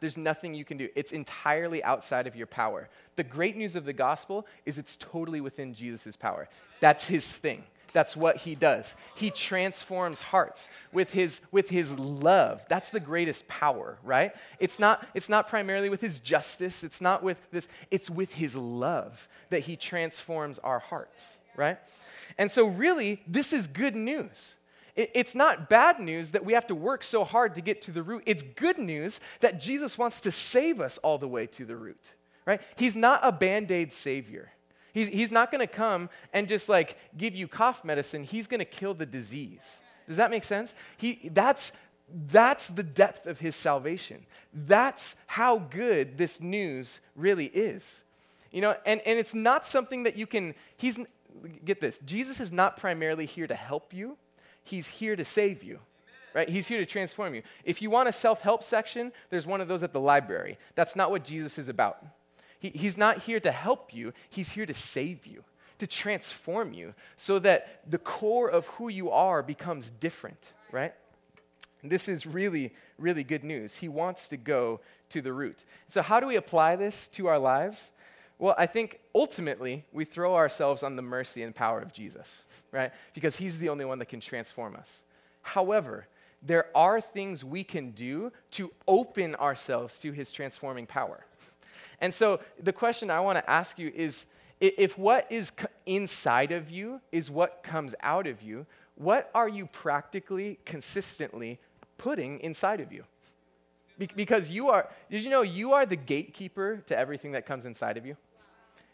There's 0.00 0.16
nothing 0.16 0.54
you 0.54 0.64
can 0.64 0.76
do. 0.76 0.88
It's 0.96 1.12
entirely 1.12 1.82
outside 1.84 2.26
of 2.26 2.34
your 2.34 2.46
power. 2.46 2.88
The 3.16 3.24
great 3.24 3.56
news 3.56 3.76
of 3.76 3.84
the 3.84 3.92
gospel 3.92 4.46
is 4.66 4.78
it's 4.78 4.96
totally 4.96 5.40
within 5.40 5.74
Jesus' 5.74 6.16
power. 6.16 6.48
That's 6.80 7.04
his 7.04 7.26
thing. 7.26 7.64
That's 7.92 8.16
what 8.16 8.36
he 8.38 8.54
does. 8.54 8.94
He 9.14 9.30
transforms 9.30 10.20
hearts 10.20 10.68
with 10.92 11.12
his, 11.12 11.40
with 11.50 11.68
his 11.68 11.92
love. 11.92 12.62
That's 12.68 12.90
the 12.90 13.00
greatest 13.00 13.48
power, 13.48 13.98
right? 14.04 14.32
It's 14.58 14.78
not, 14.78 15.06
it's 15.14 15.28
not 15.28 15.48
primarily 15.48 15.88
with 15.88 16.00
his 16.00 16.20
justice, 16.20 16.84
it's 16.84 17.00
not 17.00 17.22
with 17.22 17.38
this, 17.50 17.68
it's 17.90 18.08
with 18.08 18.32
his 18.32 18.54
love 18.56 19.28
that 19.50 19.60
he 19.60 19.76
transforms 19.76 20.58
our 20.60 20.78
hearts, 20.78 21.38
right? 21.56 21.78
And 22.38 22.50
so, 22.50 22.66
really, 22.66 23.22
this 23.26 23.52
is 23.52 23.66
good 23.66 23.96
news. 23.96 24.54
It's 24.96 25.34
not 25.34 25.68
bad 25.68 26.00
news 26.00 26.32
that 26.32 26.44
we 26.44 26.52
have 26.52 26.66
to 26.66 26.74
work 26.74 27.04
so 27.04 27.24
hard 27.24 27.54
to 27.54 27.60
get 27.60 27.82
to 27.82 27.92
the 27.92 28.02
root. 28.02 28.22
It's 28.26 28.42
good 28.42 28.78
news 28.78 29.20
that 29.40 29.60
Jesus 29.60 29.96
wants 29.96 30.20
to 30.22 30.32
save 30.32 30.80
us 30.80 30.98
all 30.98 31.18
the 31.18 31.28
way 31.28 31.46
to 31.48 31.64
the 31.64 31.76
root, 31.76 32.12
right? 32.44 32.60
He's 32.76 32.96
not 32.96 33.20
a 33.22 33.32
band 33.32 33.70
aid 33.70 33.92
savior. 33.92 34.52
He's, 34.92 35.08
he's 35.08 35.30
not 35.30 35.52
going 35.52 35.66
to 35.66 35.72
come 35.72 36.10
and 36.32 36.48
just 36.48 36.68
like 36.68 36.96
give 37.16 37.34
you 37.34 37.46
cough 37.46 37.84
medicine. 37.84 38.24
He's 38.24 38.46
going 38.46 38.58
to 38.58 38.64
kill 38.64 38.94
the 38.94 39.06
disease. 39.06 39.82
Does 40.08 40.16
that 40.16 40.30
make 40.30 40.42
sense? 40.42 40.74
He, 40.96 41.30
that's, 41.32 41.70
that's 42.26 42.66
the 42.66 42.82
depth 42.82 43.26
of 43.26 43.38
his 43.38 43.54
salvation. 43.54 44.26
That's 44.52 45.14
how 45.28 45.58
good 45.58 46.18
this 46.18 46.40
news 46.40 46.98
really 47.14 47.46
is. 47.46 48.02
You 48.50 48.62
know, 48.62 48.74
and, 48.84 49.00
and 49.06 49.18
it's 49.18 49.34
not 49.34 49.64
something 49.64 50.02
that 50.02 50.16
you 50.16 50.26
can, 50.26 50.54
he's, 50.76 50.98
get 51.64 51.80
this, 51.80 52.00
Jesus 52.04 52.40
is 52.40 52.50
not 52.50 52.76
primarily 52.76 53.26
here 53.26 53.46
to 53.46 53.54
help 53.54 53.94
you, 53.94 54.16
he's 54.62 54.88
here 54.88 55.16
to 55.16 55.24
save 55.24 55.62
you. 55.62 55.80
Right? 56.32 56.48
He's 56.48 56.68
here 56.68 56.78
to 56.78 56.86
transform 56.86 57.34
you. 57.34 57.42
If 57.64 57.82
you 57.82 57.90
want 57.90 58.08
a 58.08 58.12
self 58.12 58.40
help 58.40 58.62
section, 58.62 59.10
there's 59.30 59.46
one 59.46 59.60
of 59.60 59.66
those 59.66 59.82
at 59.82 59.92
the 59.92 60.00
library. 60.00 60.58
That's 60.76 60.94
not 60.94 61.10
what 61.10 61.24
Jesus 61.24 61.58
is 61.58 61.68
about. 61.68 62.04
He, 62.60 62.70
he's 62.70 62.96
not 62.96 63.22
here 63.22 63.40
to 63.40 63.50
help 63.50 63.92
you, 63.92 64.12
He's 64.28 64.50
here 64.50 64.66
to 64.66 64.74
save 64.74 65.26
you, 65.26 65.42
to 65.78 65.86
transform 65.86 66.72
you, 66.72 66.94
so 67.16 67.40
that 67.40 67.80
the 67.90 67.98
core 67.98 68.48
of 68.48 68.66
who 68.66 68.88
you 68.88 69.10
are 69.10 69.42
becomes 69.42 69.90
different, 69.90 70.52
right? 70.70 70.94
This 71.82 72.08
is 72.08 72.26
really, 72.26 72.74
really 72.98 73.24
good 73.24 73.42
news. 73.42 73.76
He 73.76 73.88
wants 73.88 74.28
to 74.28 74.36
go 74.36 74.80
to 75.08 75.22
the 75.22 75.32
root. 75.32 75.64
So, 75.88 76.02
how 76.02 76.20
do 76.20 76.26
we 76.26 76.36
apply 76.36 76.76
this 76.76 77.08
to 77.08 77.26
our 77.26 77.38
lives? 77.38 77.92
Well, 78.40 78.54
I 78.56 78.64
think 78.64 79.00
ultimately 79.14 79.84
we 79.92 80.06
throw 80.06 80.34
ourselves 80.34 80.82
on 80.82 80.96
the 80.96 81.02
mercy 81.02 81.42
and 81.42 81.54
power 81.54 81.78
of 81.78 81.92
Jesus, 81.92 82.42
right? 82.72 82.90
Because 83.12 83.36
he's 83.36 83.58
the 83.58 83.68
only 83.68 83.84
one 83.84 83.98
that 83.98 84.08
can 84.08 84.18
transform 84.18 84.76
us. 84.76 85.02
However, 85.42 86.06
there 86.42 86.74
are 86.74 87.02
things 87.02 87.44
we 87.44 87.62
can 87.62 87.90
do 87.90 88.32
to 88.52 88.72
open 88.88 89.34
ourselves 89.34 89.98
to 89.98 90.12
his 90.12 90.32
transforming 90.32 90.86
power. 90.86 91.26
And 92.00 92.14
so 92.14 92.40
the 92.58 92.72
question 92.72 93.10
I 93.10 93.20
want 93.20 93.36
to 93.36 93.48
ask 93.48 93.78
you 93.78 93.92
is 93.94 94.24
if 94.58 94.96
what 94.96 95.26
is 95.30 95.52
inside 95.84 96.50
of 96.50 96.70
you 96.70 97.02
is 97.12 97.30
what 97.30 97.62
comes 97.62 97.94
out 98.00 98.26
of 98.26 98.40
you, 98.40 98.64
what 98.94 99.30
are 99.34 99.50
you 99.50 99.66
practically, 99.66 100.58
consistently 100.64 101.58
putting 101.98 102.40
inside 102.40 102.80
of 102.80 102.90
you? 102.90 103.04
Be- 103.98 104.08
because 104.16 104.48
you 104.48 104.70
are, 104.70 104.88
did 105.10 105.22
you 105.22 105.28
know 105.28 105.42
you 105.42 105.74
are 105.74 105.84
the 105.84 105.96
gatekeeper 105.96 106.82
to 106.86 106.96
everything 106.96 107.32
that 107.32 107.44
comes 107.44 107.66
inside 107.66 107.98
of 107.98 108.06
you? 108.06 108.16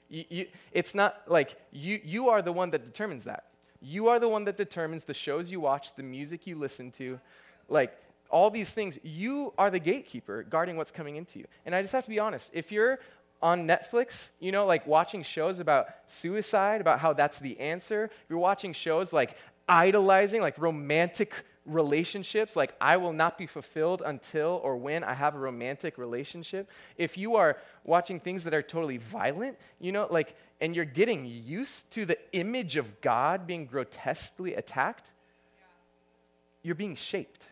You, 0.08 0.24
you 0.28 0.46
it's 0.72 0.94
not 0.94 1.22
like 1.26 1.56
you, 1.72 2.00
you 2.04 2.28
are 2.28 2.42
the 2.42 2.52
one 2.52 2.70
that 2.70 2.84
determines 2.84 3.24
that. 3.24 3.44
You 3.80 4.08
are 4.08 4.18
the 4.18 4.28
one 4.28 4.44
that 4.44 4.56
determines 4.56 5.04
the 5.04 5.14
shows 5.14 5.50
you 5.50 5.60
watch, 5.60 5.94
the 5.94 6.02
music 6.02 6.46
you 6.46 6.56
listen 6.56 6.90
to, 6.92 7.20
like 7.68 7.96
all 8.30 8.50
these 8.50 8.70
things, 8.70 8.98
you 9.02 9.52
are 9.58 9.70
the 9.70 9.78
gatekeeper 9.78 10.42
guarding 10.42 10.76
what's 10.76 10.90
coming 10.90 11.16
into 11.16 11.38
you. 11.38 11.46
And 11.64 11.74
I 11.74 11.82
just 11.82 11.92
have 11.92 12.04
to 12.04 12.10
be 12.10 12.18
honest. 12.18 12.50
If 12.52 12.72
you're 12.72 12.98
on 13.42 13.66
Netflix, 13.66 14.30
you 14.40 14.50
know, 14.50 14.66
like 14.66 14.86
watching 14.86 15.22
shows 15.22 15.58
about 15.58 15.88
suicide, 16.06 16.80
about 16.80 17.00
how 17.00 17.12
that's 17.12 17.38
the 17.38 17.58
answer, 17.60 18.04
if 18.04 18.30
you're 18.30 18.38
watching 18.38 18.72
shows 18.72 19.12
like 19.12 19.36
idolizing, 19.68 20.40
like 20.40 20.58
romantic 20.58 21.32
relationships, 21.66 22.56
like 22.56 22.74
I 22.80 22.96
will 22.96 23.12
not 23.12 23.36
be 23.36 23.46
fulfilled 23.46 24.02
until 24.04 24.60
or 24.62 24.76
when 24.76 25.04
I 25.04 25.14
have 25.14 25.34
a 25.34 25.38
romantic 25.38 25.98
relationship. 25.98 26.70
If 26.96 27.18
you 27.18 27.36
are 27.36 27.58
watching 27.84 28.20
things 28.20 28.44
that 28.44 28.54
are 28.54 28.62
totally 28.62 28.96
violent, 28.96 29.58
you 29.80 29.92
know, 29.92 30.06
like, 30.10 30.36
and 30.60 30.74
you're 30.74 30.84
getting 30.84 31.26
used 31.26 31.90
to 31.92 32.06
the 32.06 32.18
image 32.32 32.76
of 32.76 33.00
God 33.00 33.46
being 33.46 33.66
grotesquely 33.66 34.54
attacked, 34.54 35.10
you're 36.62 36.74
being 36.74 36.96
shaped 36.96 37.46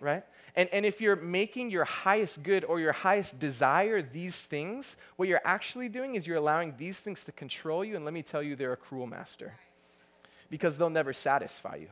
right? 0.00 0.24
And, 0.54 0.68
and 0.72 0.84
if 0.84 1.00
you're 1.00 1.16
making 1.16 1.70
your 1.70 1.84
highest 1.84 2.42
good 2.42 2.64
or 2.64 2.80
your 2.80 2.92
highest 2.92 3.38
desire 3.38 4.02
these 4.02 4.38
things, 4.38 4.96
what 5.16 5.28
you're 5.28 5.40
actually 5.44 5.88
doing 5.88 6.14
is 6.14 6.26
you're 6.26 6.36
allowing 6.36 6.74
these 6.76 7.00
things 7.00 7.24
to 7.24 7.32
control 7.32 7.84
you. 7.84 7.96
And 7.96 8.04
let 8.04 8.14
me 8.14 8.22
tell 8.22 8.42
you, 8.42 8.56
they're 8.56 8.72
a 8.72 8.76
cruel 8.76 9.06
master 9.06 9.54
because 10.50 10.78
they'll 10.78 10.90
never 10.90 11.12
satisfy 11.12 11.76
you. 11.76 11.88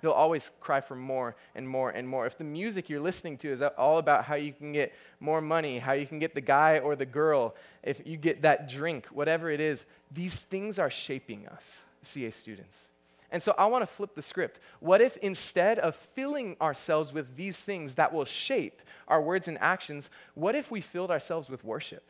They'll 0.00 0.12
always 0.12 0.50
cry 0.60 0.80
for 0.80 0.94
more 0.94 1.36
and 1.54 1.68
more 1.68 1.90
and 1.90 2.08
more. 2.08 2.26
If 2.26 2.38
the 2.38 2.44
music 2.44 2.88
you're 2.88 3.00
listening 3.00 3.36
to 3.38 3.48
is 3.50 3.62
all 3.62 3.98
about 3.98 4.24
how 4.24 4.34
you 4.34 4.52
can 4.52 4.72
get 4.72 4.92
more 5.20 5.40
money, 5.40 5.78
how 5.78 5.92
you 5.92 6.06
can 6.06 6.18
get 6.18 6.34
the 6.34 6.40
guy 6.40 6.78
or 6.78 6.96
the 6.96 7.06
girl, 7.06 7.54
if 7.82 8.00
you 8.04 8.16
get 8.16 8.42
that 8.42 8.68
drink, 8.68 9.06
whatever 9.06 9.50
it 9.50 9.60
is, 9.60 9.84
these 10.10 10.34
things 10.34 10.78
are 10.78 10.90
shaping 10.90 11.46
us, 11.48 11.84
CA 12.02 12.30
students. 12.30 12.88
And 13.32 13.42
so 13.42 13.54
I 13.56 13.66
want 13.66 13.82
to 13.82 13.86
flip 13.86 14.14
the 14.14 14.22
script. 14.22 14.58
What 14.80 15.00
if 15.00 15.16
instead 15.18 15.78
of 15.78 15.94
filling 15.94 16.56
ourselves 16.60 17.12
with 17.12 17.36
these 17.36 17.58
things 17.58 17.94
that 17.94 18.12
will 18.12 18.24
shape 18.24 18.82
our 19.06 19.22
words 19.22 19.46
and 19.46 19.58
actions, 19.60 20.10
what 20.34 20.54
if 20.54 20.70
we 20.70 20.80
filled 20.80 21.10
ourselves 21.10 21.48
with 21.48 21.64
worship? 21.64 22.04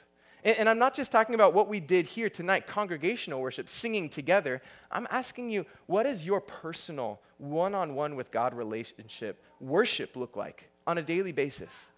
And, 0.45 0.57
and, 0.59 0.69
I'm 0.69 0.79
not 0.79 0.95
just 0.95 1.13
talking 1.13 1.35
about 1.35 1.53
what 1.55 1.69
we 1.69 1.81
did 1.81 2.07
here 2.07 2.31
tonight, 2.31 2.67
congregational 2.67 3.41
worship, 3.41 3.69
singing 3.69 4.09
together. 4.09 4.63
I'm 4.91 5.07
asking 5.11 5.51
you, 5.51 5.67
what 5.87 6.05
does 6.05 6.25
your 6.25 6.41
personal 6.41 7.21
one 7.39 7.75
on 7.75 7.95
one 7.95 8.17
with 8.17 8.31
God 8.31 8.55
relationship 8.55 9.43
worship 9.61 10.17
look 10.17 10.37
like 10.37 10.71
on 10.87 10.99
a 10.99 11.03
daily 11.03 11.33
basis? 11.33 11.91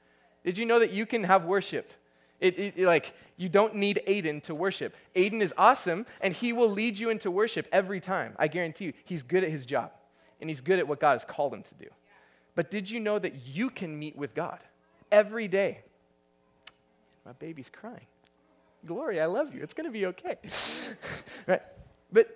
Did 0.44 0.58
you 0.58 0.66
know 0.66 0.78
that 0.80 0.92
you 0.92 1.06
can 1.06 1.24
have 1.24 1.44
worship 1.44 1.92
it, 2.42 2.58
it, 2.58 2.78
like, 2.78 3.14
you 3.36 3.48
don't 3.48 3.76
need 3.76 4.02
Aiden 4.06 4.42
to 4.42 4.54
worship. 4.54 4.96
Aiden 5.14 5.40
is 5.40 5.54
awesome, 5.56 6.06
and 6.20 6.34
he 6.34 6.52
will 6.52 6.68
lead 6.68 6.98
you 6.98 7.08
into 7.08 7.30
worship 7.30 7.68
every 7.70 8.00
time. 8.00 8.34
I 8.36 8.48
guarantee 8.48 8.86
you, 8.86 8.92
he's 9.04 9.22
good 9.22 9.44
at 9.44 9.50
his 9.50 9.64
job, 9.64 9.92
and 10.40 10.50
he's 10.50 10.60
good 10.60 10.80
at 10.80 10.88
what 10.88 10.98
God 10.98 11.12
has 11.12 11.24
called 11.24 11.54
him 11.54 11.62
to 11.62 11.74
do. 11.76 11.86
But 12.56 12.68
did 12.68 12.90
you 12.90 12.98
know 12.98 13.20
that 13.20 13.46
you 13.46 13.70
can 13.70 13.96
meet 13.96 14.16
with 14.16 14.34
God 14.34 14.58
every 15.12 15.46
day? 15.46 15.82
My 17.24 17.32
baby's 17.32 17.70
crying. 17.70 18.06
Glory, 18.84 19.20
I 19.20 19.26
love 19.26 19.54
you. 19.54 19.62
It's 19.62 19.74
going 19.74 19.86
to 19.86 19.92
be 19.92 20.06
okay. 20.06 20.36
right? 21.46 21.62
But 22.10 22.28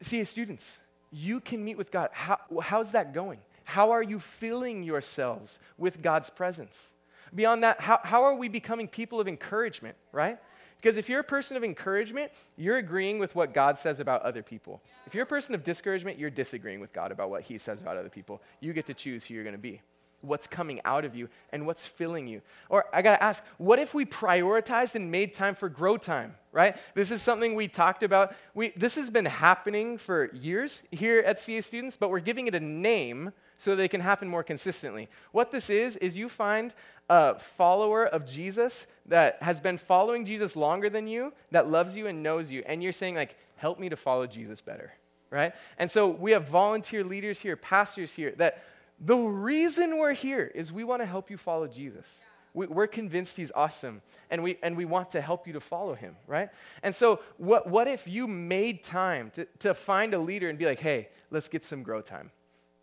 see, 0.00 0.24
students, 0.24 0.80
you 1.12 1.40
can 1.40 1.64
meet 1.64 1.78
with 1.78 1.90
God. 1.90 2.10
How, 2.12 2.38
how's 2.62 2.92
that 2.92 3.14
going? 3.14 3.38
How 3.64 3.92
are 3.92 4.02
you 4.02 4.18
filling 4.18 4.82
yourselves 4.82 5.58
with 5.78 6.02
God's 6.02 6.30
presence? 6.30 6.92
Beyond 7.34 7.62
that, 7.62 7.80
how, 7.80 8.00
how 8.02 8.24
are 8.24 8.34
we 8.34 8.48
becoming 8.48 8.88
people 8.88 9.20
of 9.20 9.28
encouragement, 9.28 9.96
right? 10.12 10.38
Because 10.80 10.96
if 10.96 11.08
you're 11.08 11.20
a 11.20 11.24
person 11.24 11.56
of 11.56 11.62
encouragement, 11.62 12.32
you're 12.56 12.78
agreeing 12.78 13.18
with 13.18 13.34
what 13.34 13.52
God 13.52 13.78
says 13.78 14.00
about 14.00 14.22
other 14.22 14.42
people. 14.42 14.80
If 15.06 15.14
you're 15.14 15.24
a 15.24 15.26
person 15.26 15.54
of 15.54 15.62
discouragement, 15.62 16.18
you're 16.18 16.30
disagreeing 16.30 16.80
with 16.80 16.92
God 16.92 17.12
about 17.12 17.30
what 17.30 17.42
He 17.42 17.58
says 17.58 17.82
about 17.82 17.96
other 17.96 18.08
people. 18.08 18.40
You 18.60 18.72
get 18.72 18.86
to 18.86 18.94
choose 18.94 19.24
who 19.24 19.34
you're 19.34 19.44
going 19.44 19.54
to 19.54 19.58
be, 19.58 19.82
what's 20.20 20.46
coming 20.46 20.80
out 20.84 21.04
of 21.04 21.14
you, 21.14 21.28
and 21.52 21.66
what's 21.66 21.86
filling 21.86 22.26
you. 22.26 22.42
Or 22.68 22.84
I 22.92 23.02
got 23.02 23.16
to 23.16 23.22
ask, 23.22 23.42
what 23.58 23.78
if 23.78 23.94
we 23.94 24.04
prioritized 24.04 24.94
and 24.94 25.10
made 25.10 25.34
time 25.34 25.54
for 25.54 25.68
grow 25.68 25.96
time, 25.96 26.34
right? 26.52 26.76
This 26.94 27.10
is 27.10 27.22
something 27.22 27.54
we 27.54 27.68
talked 27.68 28.02
about. 28.02 28.34
We, 28.54 28.72
this 28.76 28.96
has 28.96 29.10
been 29.10 29.26
happening 29.26 29.98
for 29.98 30.30
years 30.34 30.82
here 30.90 31.20
at 31.20 31.38
CA 31.38 31.60
Students, 31.60 31.96
but 31.96 32.10
we're 32.10 32.20
giving 32.20 32.46
it 32.46 32.54
a 32.54 32.60
name 32.60 33.32
so 33.56 33.76
they 33.76 33.88
can 33.88 34.00
happen 34.00 34.26
more 34.26 34.42
consistently. 34.42 35.08
What 35.32 35.50
this 35.50 35.68
is, 35.68 35.96
is 35.96 36.16
you 36.16 36.28
find 36.28 36.72
a 37.10 37.38
follower 37.38 38.06
of 38.06 38.26
Jesus 38.26 38.86
that 39.06 39.42
has 39.42 39.60
been 39.60 39.76
following 39.76 40.24
Jesus 40.24 40.56
longer 40.56 40.88
than 40.88 41.06
you, 41.06 41.32
that 41.50 41.68
loves 41.68 41.94
you 41.94 42.06
and 42.06 42.22
knows 42.22 42.50
you, 42.50 42.62
and 42.66 42.82
you're 42.82 42.92
saying, 42.92 43.16
like, 43.16 43.36
help 43.56 43.78
me 43.78 43.90
to 43.90 43.96
follow 43.96 44.26
Jesus 44.26 44.62
better, 44.62 44.92
right? 45.28 45.52
And 45.76 45.90
so 45.90 46.08
we 46.08 46.30
have 46.30 46.48
volunteer 46.48 47.04
leaders 47.04 47.38
here, 47.38 47.54
pastors 47.54 48.12
here, 48.12 48.32
that 48.38 48.64
the 49.00 49.16
reason 49.16 49.98
we're 49.98 50.12
here 50.12 50.50
is 50.54 50.70
we 50.70 50.84
want 50.84 51.00
to 51.00 51.06
help 51.06 51.30
you 51.30 51.38
follow 51.38 51.66
Jesus. 51.66 52.20
We, 52.52 52.66
are 52.66 52.86
convinced 52.86 53.36
he's 53.36 53.52
awesome, 53.54 54.02
and 54.28 54.42
we, 54.42 54.58
and 54.62 54.76
we 54.76 54.84
want 54.84 55.12
to 55.12 55.20
help 55.20 55.46
you 55.46 55.54
to 55.54 55.60
follow 55.60 55.94
him, 55.94 56.16
right? 56.26 56.50
And 56.82 56.94
so, 56.94 57.20
what, 57.38 57.68
what 57.68 57.86
if 57.86 58.06
you 58.08 58.26
made 58.26 58.82
time 58.82 59.30
to, 59.36 59.46
to 59.60 59.72
find 59.72 60.12
a 60.14 60.18
leader 60.18 60.48
and 60.48 60.58
be 60.58 60.66
like, 60.66 60.80
hey, 60.80 61.08
let's 61.30 61.48
get 61.48 61.64
some 61.64 61.82
grow 61.82 62.02
time? 62.02 62.30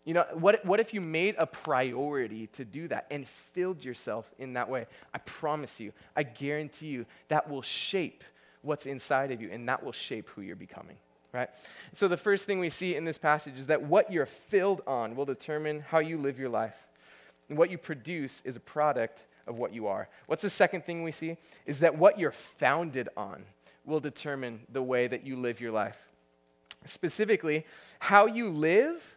You 0.04 0.14
know, 0.14 0.24
what, 0.32 0.64
what 0.64 0.80
if 0.80 0.94
you 0.94 1.02
made 1.02 1.34
a 1.38 1.46
priority 1.46 2.46
to 2.54 2.64
do 2.64 2.88
that 2.88 3.06
and 3.10 3.28
filled 3.28 3.84
yourself 3.84 4.32
in 4.38 4.54
that 4.54 4.70
way? 4.70 4.86
I 5.12 5.18
promise 5.18 5.78
you, 5.78 5.92
I 6.16 6.22
guarantee 6.22 6.86
you, 6.86 7.04
that 7.28 7.50
will 7.50 7.62
shape 7.62 8.24
what's 8.62 8.86
inside 8.86 9.30
of 9.32 9.42
you, 9.42 9.50
and 9.52 9.68
that 9.68 9.84
will 9.84 9.92
shape 9.92 10.30
who 10.30 10.40
you're 10.40 10.56
becoming 10.56 10.96
right? 11.32 11.48
So 11.94 12.08
the 12.08 12.16
first 12.16 12.46
thing 12.46 12.58
we 12.58 12.70
see 12.70 12.94
in 12.94 13.04
this 13.04 13.18
passage 13.18 13.58
is 13.58 13.66
that 13.66 13.82
what 13.82 14.12
you're 14.12 14.26
filled 14.26 14.82
on 14.86 15.16
will 15.16 15.24
determine 15.24 15.80
how 15.80 15.98
you 15.98 16.18
live 16.18 16.38
your 16.38 16.48
life. 16.48 16.76
And 17.48 17.58
what 17.58 17.70
you 17.70 17.78
produce 17.78 18.42
is 18.44 18.56
a 18.56 18.60
product 18.60 19.24
of 19.46 19.58
what 19.58 19.72
you 19.72 19.86
are. 19.86 20.08
What's 20.26 20.42
the 20.42 20.50
second 20.50 20.84
thing 20.84 21.02
we 21.02 21.12
see? 21.12 21.36
Is 21.66 21.80
that 21.80 21.96
what 21.96 22.18
you're 22.18 22.32
founded 22.32 23.08
on 23.16 23.44
will 23.84 24.00
determine 24.00 24.60
the 24.70 24.82
way 24.82 25.06
that 25.06 25.26
you 25.26 25.36
live 25.36 25.60
your 25.60 25.72
life. 25.72 25.98
Specifically, 26.84 27.64
how 27.98 28.26
you 28.26 28.50
live 28.50 29.16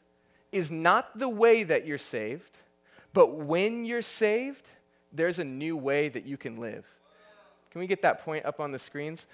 is 0.51 0.71
not 0.71 1.17
the 1.17 1.29
way 1.29 1.63
that 1.63 1.85
you're 1.85 1.97
saved, 1.97 2.57
but 3.13 3.35
when 3.35 3.85
you're 3.85 4.01
saved, 4.01 4.69
there's 5.11 5.39
a 5.39 5.43
new 5.43 5.75
way 5.75 6.09
that 6.09 6.25
you 6.25 6.37
can 6.37 6.57
live. 6.57 6.85
Can 7.71 7.79
we 7.79 7.87
get 7.87 8.01
that 8.01 8.23
point 8.23 8.45
up 8.45 8.59
on 8.59 8.71
the 8.71 8.79
screens? 8.79 9.27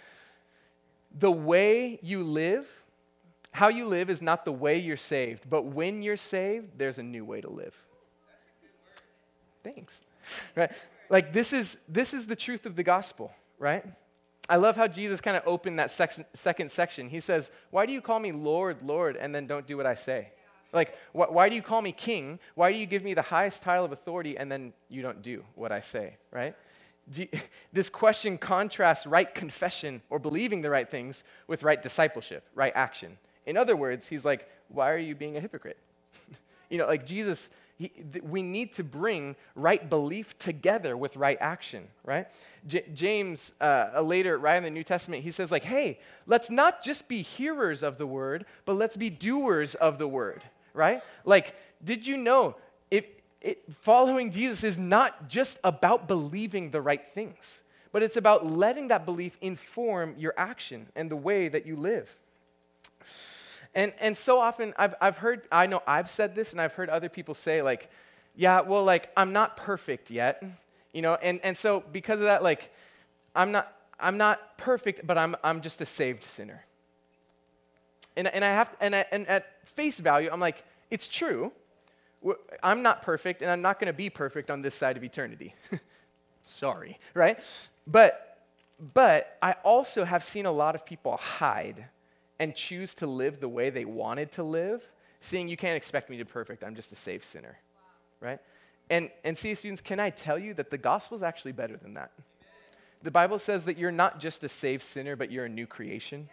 The 1.20 1.32
way 1.32 2.00
you 2.02 2.24
live, 2.24 2.68
how 3.52 3.70
you 3.70 3.86
live 3.86 4.10
is 4.10 4.22
not 4.22 4.46
the 4.46 4.52
way 4.52 4.78
you're 4.78 4.98
saved, 4.98 5.50
but 5.50 5.64
when 5.66 6.02
you're 6.02 6.18
saved, 6.18 6.78
there's 6.78 6.98
a 6.98 7.04
new 7.04 7.26
way 7.26 7.42
to 7.42 7.50
live. 7.50 7.76
Thanks. 9.64 10.02
Right? 10.56 10.72
Like 11.10 11.34
this 11.34 11.54
is 11.54 11.78
this 11.88 12.14
is 12.14 12.26
the 12.26 12.36
truth 12.36 12.66
of 12.66 12.76
the 12.76 12.84
gospel, 12.84 13.32
right? 13.58 13.86
I 14.50 14.56
love 14.56 14.76
how 14.78 14.88
Jesus 14.88 15.20
kind 15.20 15.36
of 15.36 15.44
opened 15.46 15.80
that 15.80 15.92
sex, 15.92 16.22
second 16.34 16.72
section. 16.72 17.10
He 17.10 17.20
says, 17.20 17.52
Why 17.70 17.86
do 17.86 17.92
you 17.92 18.02
call 18.02 18.20
me 18.20 18.32
Lord, 18.32 18.78
Lord, 18.82 19.18
and 19.18 19.36
then 19.36 19.46
don't 19.46 19.68
do 19.68 19.76
what 19.76 19.86
I 19.86 19.96
say? 19.96 20.32
Like, 20.72 20.96
wh- 21.12 21.32
why 21.32 21.50
do 21.50 21.56
you 21.56 21.62
call 21.62 21.82
me 21.82 21.92
king? 21.92 22.40
Why 22.56 22.72
do 22.72 22.78
you 22.78 22.86
give 22.86 23.04
me 23.04 23.14
the 23.14 23.22
highest 23.22 23.64
title 23.64 23.86
of 23.86 23.92
authority 23.92 24.38
and 24.38 24.52
then 24.52 24.74
you 24.90 25.02
don't 25.02 25.22
do 25.22 25.44
what 25.56 25.72
I 25.72 25.80
say, 25.80 26.18
right? 26.32 26.56
This 27.74 27.90
question 27.90 28.38
contrasts 28.38 29.06
right 29.06 29.34
confession 29.34 30.02
or 30.10 30.20
believing 30.20 30.62
the 30.62 30.70
right 30.70 30.90
things 30.90 31.24
with 31.48 31.64
right 31.64 31.82
discipleship, 31.82 32.44
right 32.56 32.74
action. 32.76 33.18
In 33.46 33.56
other 33.56 33.76
words, 33.76 34.08
he's 34.08 34.26
like, 34.26 34.50
Why 34.70 34.92
are 34.92 34.98
you 34.98 35.16
being 35.16 35.38
a 35.38 35.40
hypocrite? 35.40 35.78
you 36.70 36.78
know, 36.78 36.88
like 36.88 37.06
Jesus 37.06 37.50
he, 37.78 37.90
th- 37.90 38.24
we 38.24 38.42
need 38.42 38.74
to 38.74 38.84
bring 38.84 39.36
right 39.56 39.88
belief 39.88 40.38
together 40.40 40.98
with 40.98 41.16
right 41.16 41.38
action, 41.40 41.88
right? 42.04 42.28
J- 42.66 42.86
James, 42.94 43.52
uh, 43.62 44.02
later, 44.02 44.38
right 44.38 44.58
in 44.58 44.64
the 44.64 44.72
New 44.72 44.84
Testament, 44.84 45.24
he 45.24 45.32
says, 45.32 45.52
like, 45.52 45.64
hey, 45.64 46.00
let's 46.26 46.50
not 46.50 46.84
just 46.84 47.08
be 47.08 47.22
hearers 47.22 47.84
of 47.84 48.00
the 48.00 48.08
word, 48.08 48.46
but 48.66 48.74
let's 48.74 48.98
be 48.98 49.12
doers 49.12 49.76
of 49.76 50.00
the 50.00 50.08
word, 50.08 50.44
right? 50.74 51.02
Like, 51.24 51.56
did 51.84 52.08
you 52.08 52.18
know 52.18 52.56
it, 53.42 53.64
following 53.82 54.32
Jesus 54.32 54.64
is 54.64 54.78
not 54.78 55.30
just 55.30 55.60
about 55.64 56.08
believing 56.08 56.72
the 56.72 56.82
right 56.82 57.06
things, 57.06 57.62
but 57.92 58.04
it's 58.04 58.18
about 58.18 58.46
letting 58.46 58.90
that 58.90 59.06
belief 59.06 59.38
inform 59.42 60.16
your 60.18 60.34
action 60.38 60.88
and 60.96 61.10
the 61.10 61.16
way 61.16 61.48
that 61.48 61.66
you 61.66 61.76
live. 61.76 62.16
And, 63.76 63.94
and 64.00 64.18
so 64.18 64.40
often 64.40 64.74
I've, 64.78 64.96
I've 65.00 65.18
heard, 65.18 65.44
I 65.52 65.68
know 65.68 65.84
I've 65.86 66.10
said 66.10 66.36
this 66.36 66.52
and 66.52 66.60
I've 66.60 66.74
heard 66.74 66.90
other 66.90 67.10
people 67.10 67.34
say, 67.36 67.62
like, 67.62 67.90
yeah, 68.36 68.62
well, 68.62 68.84
like, 68.84 69.10
I'm 69.16 69.34
not 69.34 69.58
perfect 69.58 70.10
yet, 70.10 70.44
you 70.94 71.02
know, 71.02 71.16
and, 71.16 71.40
and 71.44 71.58
so 71.58 71.84
because 71.92 72.20
of 72.20 72.26
that, 72.26 72.44
like, 72.44 72.72
I'm 73.36 73.52
not, 73.52 73.74
I'm 74.00 74.18
not 74.18 74.58
perfect, 74.58 75.06
but 75.06 75.18
I'm, 75.18 75.36
I'm 75.44 75.62
just 75.62 75.82
a 75.82 75.86
saved 75.86 76.24
sinner. 76.24 76.66
And, 78.16 78.28
and 78.28 78.44
I 78.44 78.50
have, 78.50 78.76
and, 78.80 78.96
I, 78.96 79.06
and 79.12 79.28
at 79.28 79.68
face 79.68 80.00
value, 80.00 80.30
I'm 80.32 80.40
like, 80.40 80.64
it's 80.90 81.08
true. 81.08 81.52
I'm 82.64 82.82
not 82.82 83.02
perfect, 83.02 83.42
and 83.42 83.52
I'm 83.52 83.62
not 83.62 83.80
going 83.80 83.88
to 83.88 83.94
be 83.94 84.10
perfect 84.10 84.50
on 84.50 84.62
this 84.62 84.76
side 84.76 84.98
of 84.98 85.04
eternity. 85.04 85.56
Sorry, 86.44 87.00
right? 87.14 87.40
But, 87.86 88.40
but 88.94 89.38
I 89.42 89.54
also 89.64 90.04
have 90.04 90.24
seen 90.24 90.46
a 90.46 90.52
lot 90.52 90.76
of 90.76 90.86
people 90.86 91.18
hide 91.18 91.86
and 92.40 92.56
choose 92.56 92.94
to 92.96 93.08
live 93.08 93.40
the 93.40 93.50
way 93.50 93.70
they 93.70 93.86
wanted 93.86 94.32
to 94.34 94.44
live, 94.44 94.88
seeing 95.22 95.48
you 95.48 95.58
can't 95.58 95.76
expect 95.76 96.10
me 96.10 96.18
to 96.18 96.26
be 96.26 96.32
perfect, 96.32 96.64
I'm 96.64 96.76
just 96.76 96.92
a 96.92 96.96
saved 96.96 97.26
sinner. 97.26 97.58
Right? 98.20 98.40
And, 98.90 99.10
and 99.24 99.38
see, 99.38 99.54
students, 99.56 99.82
can 99.82 100.00
I 100.00 100.10
tell 100.10 100.40
you 100.40 100.54
that 100.56 100.70
the 100.70 100.78
gospel 100.78 101.16
is 101.16 101.24
actually 101.24 101.52
better 101.52 101.78
than 101.78 101.96
that? 101.96 102.12
The 103.04 103.12
Bible 103.12 103.38
says 103.38 103.66
that 103.66 103.78
you're 103.78 103.92
not 103.92 104.20
just 104.20 104.44
a 104.44 104.50
saved 104.50 104.84
sinner, 104.84 105.16
but 105.16 105.32
you're 105.32 105.46
a 105.46 105.50
new 105.50 105.68
creation. 105.68 106.30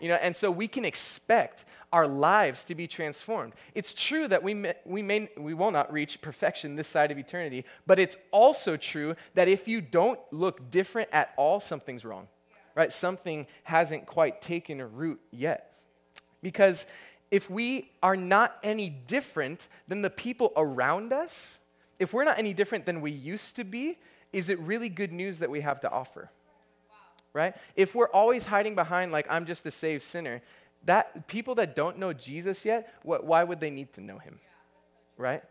You 0.00 0.08
know, 0.08 0.16
and 0.16 0.34
so 0.34 0.50
we 0.50 0.68
can 0.68 0.84
expect 0.84 1.64
our 1.92 2.06
lives 2.06 2.64
to 2.64 2.74
be 2.74 2.86
transformed. 2.86 3.52
It's 3.74 3.94
true 3.94 4.26
that 4.28 4.42
we 4.42 4.54
may, 4.54 4.74
we 4.84 5.02
may 5.02 5.28
we 5.36 5.54
will 5.54 5.70
not 5.70 5.92
reach 5.92 6.20
perfection 6.20 6.74
this 6.74 6.88
side 6.88 7.10
of 7.10 7.18
eternity, 7.18 7.64
but 7.86 7.98
it's 7.98 8.16
also 8.32 8.76
true 8.76 9.14
that 9.34 9.48
if 9.48 9.68
you 9.68 9.80
don't 9.80 10.18
look 10.32 10.70
different 10.70 11.08
at 11.12 11.32
all, 11.36 11.60
something's 11.60 12.04
wrong 12.04 12.26
right? 12.74 12.92
Something 12.92 13.46
hasn't 13.62 14.06
quite 14.06 14.42
taken 14.42 14.80
root 14.96 15.20
yet. 15.30 15.74
Because 16.42 16.86
if 17.30 17.48
we 17.48 17.90
are 18.02 18.16
not 18.16 18.56
any 18.62 18.90
different 18.90 19.68
than 19.88 20.02
the 20.02 20.10
people 20.10 20.52
around 20.56 21.12
us, 21.12 21.58
if 21.98 22.12
we're 22.12 22.24
not 22.24 22.38
any 22.38 22.52
different 22.52 22.86
than 22.86 23.00
we 23.00 23.10
used 23.10 23.56
to 23.56 23.64
be, 23.64 23.98
is 24.32 24.48
it 24.48 24.58
really 24.60 24.88
good 24.88 25.12
news 25.12 25.38
that 25.38 25.50
we 25.50 25.60
have 25.60 25.80
to 25.80 25.90
offer? 25.90 26.30
Right? 27.34 27.54
If 27.76 27.94
we're 27.94 28.08
always 28.08 28.46
hiding 28.46 28.74
behind, 28.74 29.12
like, 29.12 29.26
I'm 29.28 29.44
just 29.44 29.66
a 29.66 29.70
saved 29.70 30.02
sinner, 30.02 30.40
that 30.84 31.26
people 31.26 31.56
that 31.56 31.74
don't 31.76 31.98
know 31.98 32.14
Jesus 32.14 32.64
yet, 32.64 32.94
what, 33.02 33.24
why 33.24 33.44
would 33.44 33.60
they 33.60 33.70
need 33.70 33.92
to 33.94 34.00
know 34.00 34.18
him? 34.18 34.38
Right? 35.18 35.42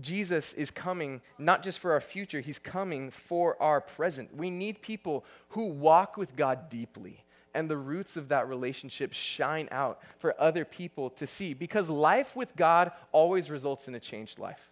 Jesus 0.00 0.52
is 0.52 0.70
coming 0.70 1.20
not 1.38 1.62
just 1.62 1.78
for 1.78 1.92
our 1.92 2.00
future, 2.00 2.40
he's 2.40 2.58
coming 2.58 3.10
for 3.10 3.60
our 3.60 3.80
present. 3.80 4.34
We 4.34 4.50
need 4.50 4.82
people 4.82 5.24
who 5.50 5.64
walk 5.64 6.16
with 6.16 6.36
God 6.36 6.68
deeply 6.68 7.24
and 7.54 7.68
the 7.68 7.76
roots 7.76 8.16
of 8.16 8.28
that 8.28 8.48
relationship 8.48 9.12
shine 9.12 9.68
out 9.72 10.00
for 10.18 10.40
other 10.40 10.64
people 10.64 11.10
to 11.10 11.26
see 11.26 11.54
because 11.54 11.88
life 11.88 12.36
with 12.36 12.54
God 12.54 12.92
always 13.12 13.50
results 13.50 13.88
in 13.88 13.94
a 13.94 14.00
changed 14.00 14.38
life. 14.38 14.70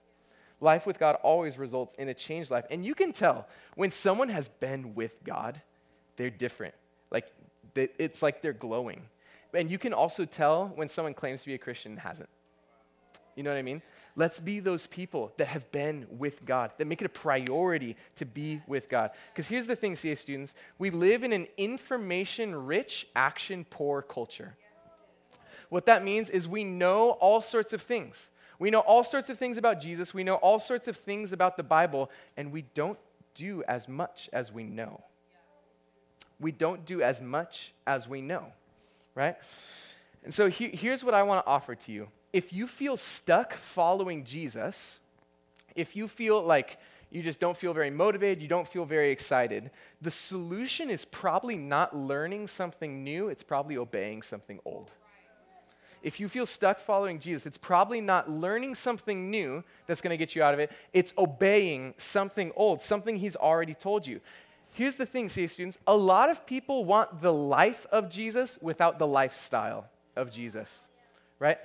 Life 0.61 0.87
with 0.87 0.99
God 0.99 1.17
always 1.23 1.59
results 1.59 1.95
in 1.99 2.09
a 2.09 2.15
changed 2.15 2.51
life. 2.51 2.65
And 2.71 2.85
you 2.85 2.95
can 2.95 3.13
tell 3.13 3.47
when 3.75 3.91
someone 3.91 4.29
has 4.29 4.49
been 4.49 4.95
with 4.95 5.13
God, 5.25 5.61
they're 6.19 6.29
different. 6.29 6.75
Like 7.11 7.33
it's 7.75 8.21
like 8.21 8.43
they're 8.43 8.53
glowing. 8.53 9.03
And 9.55 9.71
you 9.71 9.79
can 9.79 9.95
also 9.95 10.27
tell 10.27 10.73
when 10.75 10.91
someone 10.91 11.15
claims 11.15 11.41
to 11.41 11.47
be 11.47 11.55
a 11.55 11.59
Christian 11.59 11.93
and 11.93 12.01
hasn't. 12.01 12.29
You 13.35 13.45
know 13.45 13.51
what 13.51 13.59
I 13.59 13.63
mean? 13.63 13.81
Let's 14.17 14.41
be 14.41 14.59
those 14.59 14.89
people 14.89 15.33
that 15.37 15.47
have 15.47 15.71
been 15.71 16.07
with 16.11 16.45
God, 16.45 16.73
that 16.79 16.87
make 16.87 17.01
it 17.01 17.07
a 17.07 17.09
priority 17.09 17.97
to 18.17 18.27
be 18.27 18.61
with 18.67 18.89
God. 18.89 19.13
Because 19.33 19.47
here's 19.47 19.69
the 19.69 19.77
thing, 19.77 19.95
CA 19.95 20.17
students 20.17 20.55
we 20.77 20.91
live 20.91 21.23
in 21.23 21.33
an 21.33 21.47
information 21.57 22.67
rich, 22.67 23.07
action 23.15 23.65
poor 23.71 24.03
culture. 24.03 24.57
What 25.69 25.87
that 25.87 26.03
means 26.03 26.31
is 26.31 26.49
we 26.49 26.65
know 26.65 27.11
all 27.13 27.41
sorts 27.41 27.73
of 27.73 27.81
things. 27.81 28.31
We 28.59 28.71
know 28.71 28.81
all 28.81 29.05
sorts 29.05 29.31
of 29.31 29.39
things 29.39 29.57
about 29.57 29.81
Jesus, 29.81 30.13
we 30.13 30.25
know 30.25 30.35
all 30.35 30.59
sorts 30.59 30.89
of 30.89 30.97
things 30.97 31.33
about 31.33 31.57
the 31.57 31.63
Bible, 31.63 32.11
and 32.37 32.51
we 32.51 32.63
don't 32.75 32.99
do 33.35 33.63
as 33.69 33.87
much 33.87 34.29
as 34.33 34.53
we 34.53 34.65
know. 34.65 35.05
We 36.41 36.53
don't 36.53 36.85
do 36.85 37.03
as 37.03 37.21
much 37.21 37.73
as 37.87 38.09
we 38.09 38.21
know, 38.21 38.47
right? 39.15 39.37
And 40.25 40.33
so 40.33 40.49
he, 40.49 40.69
here's 40.69 41.03
what 41.03 41.15
I 41.15 41.23
want 41.23 41.45
to 41.45 41.51
offer 41.51 41.75
to 41.75 41.93
you 41.93 42.09
if 42.33 42.53
you 42.53 42.67
feel 42.67 42.97
stuck 42.97 43.55
following 43.55 44.25
Jesus, 44.25 45.01
if 45.75 45.97
you 45.97 46.07
feel 46.09 46.43
like 46.43 46.79
you 47.11 47.23
just 47.23 47.41
don't 47.41 47.57
feel 47.57 47.73
very 47.73 47.91
motivated, 47.91 48.43
you 48.43 48.49
don't 48.49 48.69
feel 48.69 48.85
very 48.85 49.11
excited, 49.11 49.71
the 50.03 50.11
solution 50.11 50.91
is 50.91 51.05
probably 51.07 51.57
not 51.57 51.97
learning 51.97 52.47
something 52.47 53.03
new, 53.03 53.29
it's 53.29 53.43
probably 53.43 53.79
obeying 53.79 54.21
something 54.23 54.61
old. 54.65 54.91
If 56.03 56.21
you 56.21 56.29
feel 56.29 56.47
stuck 56.47 56.79
following 56.79 57.19
Jesus, 57.19 57.47
it's 57.47 57.59
probably 57.59 58.01
not 58.01 58.31
learning 58.31 58.77
something 58.77 59.31
new 59.31 59.65
that's 59.87 60.01
going 60.01 60.13
to 60.13 60.17
get 60.17 60.37
you 60.37 60.43
out 60.43 60.55
of 60.55 60.61
it. 60.61 60.71
It's 60.93 61.13
obeying 61.19 61.95
something 61.97 62.53
old, 62.55 62.83
something 62.83 63.17
he's 63.17 63.35
already 63.35 63.75
told 63.75 64.07
you. 64.07 64.21
Here's 64.79 64.95
the 64.95 65.07
thing, 65.07 65.29
CA 65.29 65.49
students 65.49 65.77
a 65.89 65.97
lot 65.97 66.31
of 66.31 66.47
people 66.47 66.85
want 66.85 67.21
the 67.21 67.33
life 67.33 67.85
of 67.91 68.09
Jesus 68.09 68.61
without 68.63 69.01
the 69.01 69.09
lifestyle 69.09 69.89
of 70.15 70.31
Jesus, 70.31 70.87
right? 71.41 71.59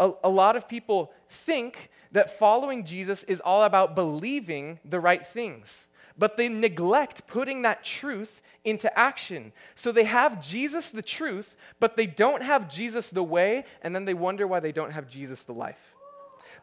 A, 0.00 0.12
a 0.24 0.30
lot 0.30 0.56
of 0.56 0.66
people 0.66 1.12
think 1.28 1.90
that 2.12 2.38
following 2.38 2.86
Jesus 2.86 3.22
is 3.24 3.40
all 3.40 3.64
about 3.64 3.94
believing 3.94 4.78
the 4.82 4.98
right 4.98 5.26
things, 5.26 5.88
but 6.16 6.38
they 6.38 6.48
neglect 6.48 7.26
putting 7.26 7.60
that 7.62 7.84
truth 7.84 8.40
into 8.64 8.98
action. 8.98 9.52
So 9.74 9.92
they 9.92 10.04
have 10.04 10.40
Jesus 10.40 10.88
the 10.88 11.02
truth, 11.02 11.54
but 11.80 11.98
they 11.98 12.06
don't 12.06 12.42
have 12.42 12.70
Jesus 12.70 13.10
the 13.10 13.22
way, 13.22 13.66
and 13.82 13.94
then 13.94 14.06
they 14.06 14.14
wonder 14.14 14.46
why 14.46 14.60
they 14.60 14.72
don't 14.72 14.92
have 14.92 15.06
Jesus 15.06 15.42
the 15.42 15.52
life. 15.52 15.93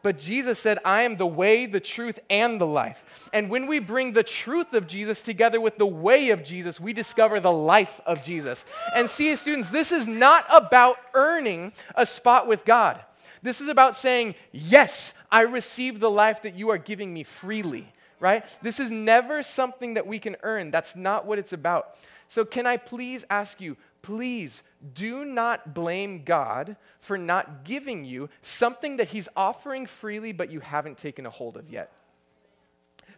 But 0.02 0.18
Jesus 0.18 0.58
said, 0.58 0.78
I 0.84 1.02
am 1.02 1.16
the 1.16 1.26
way, 1.26 1.66
the 1.66 1.80
truth, 1.80 2.18
and 2.28 2.60
the 2.60 2.66
life. 2.66 3.04
And 3.32 3.48
when 3.48 3.66
we 3.66 3.78
bring 3.78 4.12
the 4.12 4.24
truth 4.24 4.72
of 4.74 4.88
Jesus 4.88 5.22
together 5.22 5.60
with 5.60 5.78
the 5.78 5.86
way 5.86 6.30
of 6.30 6.44
Jesus, 6.44 6.80
we 6.80 6.92
discover 6.92 7.38
the 7.38 7.52
life 7.52 8.00
of 8.04 8.22
Jesus. 8.22 8.64
And 8.94 9.08
see, 9.08 9.34
students, 9.36 9.70
this 9.70 9.92
is 9.92 10.06
not 10.06 10.44
about 10.50 10.98
earning 11.14 11.72
a 11.94 12.04
spot 12.04 12.48
with 12.48 12.64
God. 12.64 13.00
This 13.42 13.60
is 13.60 13.68
about 13.68 13.96
saying, 13.96 14.34
Yes, 14.50 15.14
I 15.30 15.42
receive 15.42 16.00
the 16.00 16.10
life 16.10 16.42
that 16.42 16.54
you 16.54 16.70
are 16.70 16.78
giving 16.78 17.14
me 17.14 17.22
freely, 17.22 17.92
right? 18.18 18.44
This 18.60 18.80
is 18.80 18.90
never 18.90 19.42
something 19.42 19.94
that 19.94 20.06
we 20.06 20.18
can 20.18 20.36
earn. 20.42 20.70
That's 20.70 20.96
not 20.96 21.26
what 21.26 21.38
it's 21.38 21.52
about. 21.52 21.96
So, 22.32 22.46
can 22.46 22.66
I 22.66 22.78
please 22.78 23.26
ask 23.28 23.60
you, 23.60 23.76
please 24.00 24.62
do 24.94 25.26
not 25.26 25.74
blame 25.74 26.24
God 26.24 26.78
for 26.98 27.18
not 27.18 27.62
giving 27.62 28.06
you 28.06 28.30
something 28.40 28.96
that 28.96 29.08
He's 29.08 29.28
offering 29.36 29.84
freely, 29.84 30.32
but 30.32 30.50
you 30.50 30.60
haven't 30.60 30.96
taken 30.96 31.26
a 31.26 31.30
hold 31.30 31.58
of 31.58 31.68
yet. 31.68 31.92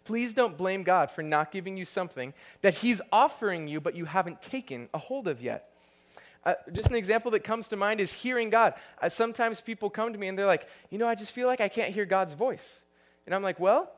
Please 0.05 0.35
don't 0.35 0.59
blame 0.59 0.83
God 0.83 1.13
for 1.13 1.23
not 1.23 1.53
giving 1.53 1.77
you 1.77 1.85
something 1.85 2.35
that 2.63 2.75
He's 2.75 3.01
offering 3.13 3.69
you, 3.69 3.81
but 3.81 3.95
you 3.95 4.05
haven't 4.05 4.43
taken 4.43 4.89
a 4.93 4.99
hold 4.99 5.29
of 5.29 5.41
yet. 5.41 5.71
Uh, 6.45 6.55
just 6.73 6.89
an 6.89 6.97
example 6.97 7.31
that 7.31 7.45
comes 7.45 7.69
to 7.69 7.77
mind 7.77 8.01
is 8.01 8.13
hearing 8.13 8.51
God. 8.51 8.75
Uh, 9.01 9.09
sometimes 9.09 9.61
people 9.61 9.91
come 9.91 10.13
to 10.13 10.19
me 10.19 10.27
and 10.27 10.37
they're 10.37 10.45
like, 10.45 10.67
you 10.91 10.99
know, 10.99 11.07
I 11.07 11.15
just 11.15 11.31
feel 11.31 11.47
like 11.47 11.61
I 11.61 11.69
can't 11.69 11.95
hear 11.95 12.05
God's 12.05 12.35
voice. 12.35 12.81
And 13.27 13.35
I'm 13.37 13.45
like, 13.45 13.61
well, 13.61 13.93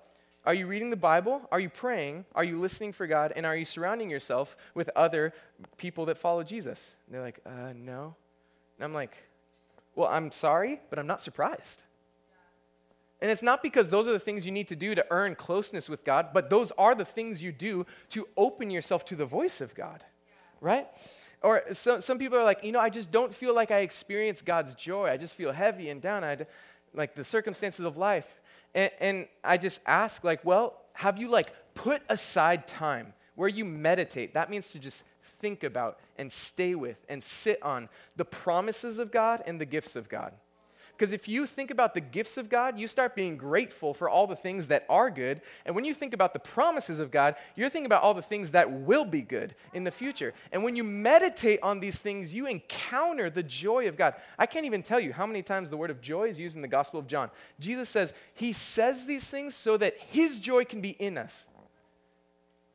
are 0.46 0.54
you 0.54 0.68
reading 0.68 0.90
the 0.90 0.96
Bible? 0.96 1.42
Are 1.50 1.58
you 1.58 1.68
praying? 1.68 2.24
Are 2.34 2.44
you 2.44 2.60
listening 2.60 2.92
for 2.92 3.08
God? 3.08 3.32
And 3.34 3.44
are 3.44 3.56
you 3.56 3.64
surrounding 3.64 4.08
yourself 4.08 4.56
with 4.74 4.88
other 4.94 5.34
people 5.76 6.06
that 6.06 6.18
follow 6.18 6.44
Jesus? 6.44 6.94
And 7.06 7.14
they're 7.14 7.22
like, 7.22 7.40
uh, 7.44 7.72
no. 7.74 8.14
And 8.78 8.84
I'm 8.84 8.94
like, 8.94 9.16
well, 9.96 10.08
I'm 10.08 10.30
sorry, 10.30 10.80
but 10.88 11.00
I'm 11.00 11.06
not 11.08 11.20
surprised. 11.20 11.82
And 13.20 13.30
it's 13.30 13.42
not 13.42 13.60
because 13.62 13.90
those 13.90 14.06
are 14.06 14.12
the 14.12 14.20
things 14.20 14.46
you 14.46 14.52
need 14.52 14.68
to 14.68 14.76
do 14.76 14.94
to 14.94 15.04
earn 15.10 15.34
closeness 15.34 15.88
with 15.88 16.04
God, 16.04 16.28
but 16.32 16.48
those 16.48 16.70
are 16.78 16.94
the 16.94 17.04
things 17.04 17.42
you 17.42 17.50
do 17.50 17.84
to 18.10 18.28
open 18.36 18.70
yourself 18.70 19.04
to 19.06 19.16
the 19.16 19.24
voice 19.24 19.60
of 19.60 19.74
God, 19.74 20.04
right? 20.60 20.86
Or 21.42 21.62
so, 21.72 21.98
some 21.98 22.18
people 22.18 22.38
are 22.38 22.44
like, 22.44 22.62
you 22.62 22.72
know, 22.72 22.80
I 22.80 22.90
just 22.90 23.10
don't 23.10 23.34
feel 23.34 23.54
like 23.54 23.70
I 23.70 23.80
experience 23.80 24.42
God's 24.42 24.74
joy. 24.74 25.08
I 25.08 25.16
just 25.16 25.34
feel 25.34 25.50
heavy 25.50 25.88
and 25.88 26.00
down. 26.00 26.24
I 26.24 26.46
like 26.94 27.14
the 27.14 27.24
circumstances 27.24 27.84
of 27.84 27.96
life. 27.96 28.28
And, 28.76 28.90
and 29.00 29.26
I 29.42 29.56
just 29.56 29.80
ask, 29.86 30.22
like, 30.22 30.44
well, 30.44 30.74
have 30.92 31.18
you 31.18 31.28
like 31.28 31.50
put 31.74 32.02
aside 32.08 32.68
time 32.68 33.14
where 33.34 33.48
you 33.48 33.64
meditate? 33.64 34.34
That 34.34 34.50
means 34.50 34.70
to 34.70 34.78
just 34.78 35.02
think 35.40 35.64
about 35.64 35.98
and 36.16 36.32
stay 36.32 36.74
with 36.74 36.98
and 37.08 37.22
sit 37.22 37.60
on 37.62 37.88
the 38.16 38.24
promises 38.24 38.98
of 38.98 39.10
God 39.10 39.42
and 39.46 39.60
the 39.60 39.66
gifts 39.66 39.96
of 39.96 40.08
God. 40.08 40.32
Because 40.96 41.12
if 41.12 41.28
you 41.28 41.46
think 41.46 41.70
about 41.70 41.92
the 41.92 42.00
gifts 42.00 42.38
of 42.38 42.48
God, 42.48 42.78
you 42.78 42.86
start 42.86 43.14
being 43.14 43.36
grateful 43.36 43.92
for 43.92 44.08
all 44.08 44.26
the 44.26 44.34
things 44.34 44.68
that 44.68 44.86
are 44.88 45.10
good. 45.10 45.42
And 45.66 45.74
when 45.74 45.84
you 45.84 45.92
think 45.92 46.14
about 46.14 46.32
the 46.32 46.38
promises 46.38 47.00
of 47.00 47.10
God, 47.10 47.36
you're 47.54 47.68
thinking 47.68 47.86
about 47.86 48.02
all 48.02 48.14
the 48.14 48.22
things 48.22 48.52
that 48.52 48.70
will 48.70 49.04
be 49.04 49.20
good 49.20 49.54
in 49.74 49.84
the 49.84 49.90
future. 49.90 50.32
And 50.52 50.64
when 50.64 50.74
you 50.74 50.84
meditate 50.84 51.60
on 51.62 51.80
these 51.80 51.98
things, 51.98 52.32
you 52.32 52.46
encounter 52.46 53.28
the 53.28 53.42
joy 53.42 53.88
of 53.88 53.96
God. 53.96 54.14
I 54.38 54.46
can't 54.46 54.64
even 54.64 54.82
tell 54.82 54.98
you 54.98 55.12
how 55.12 55.26
many 55.26 55.42
times 55.42 55.68
the 55.68 55.76
word 55.76 55.90
of 55.90 56.00
joy 56.00 56.28
is 56.28 56.38
used 56.38 56.56
in 56.56 56.62
the 56.62 56.68
Gospel 56.68 56.98
of 56.98 57.06
John. 57.06 57.30
Jesus 57.60 57.90
says, 57.90 58.14
He 58.32 58.54
says 58.54 59.04
these 59.04 59.28
things 59.28 59.54
so 59.54 59.76
that 59.76 59.98
His 59.98 60.40
joy 60.40 60.64
can 60.64 60.80
be 60.80 60.90
in 60.90 61.18
us. 61.18 61.46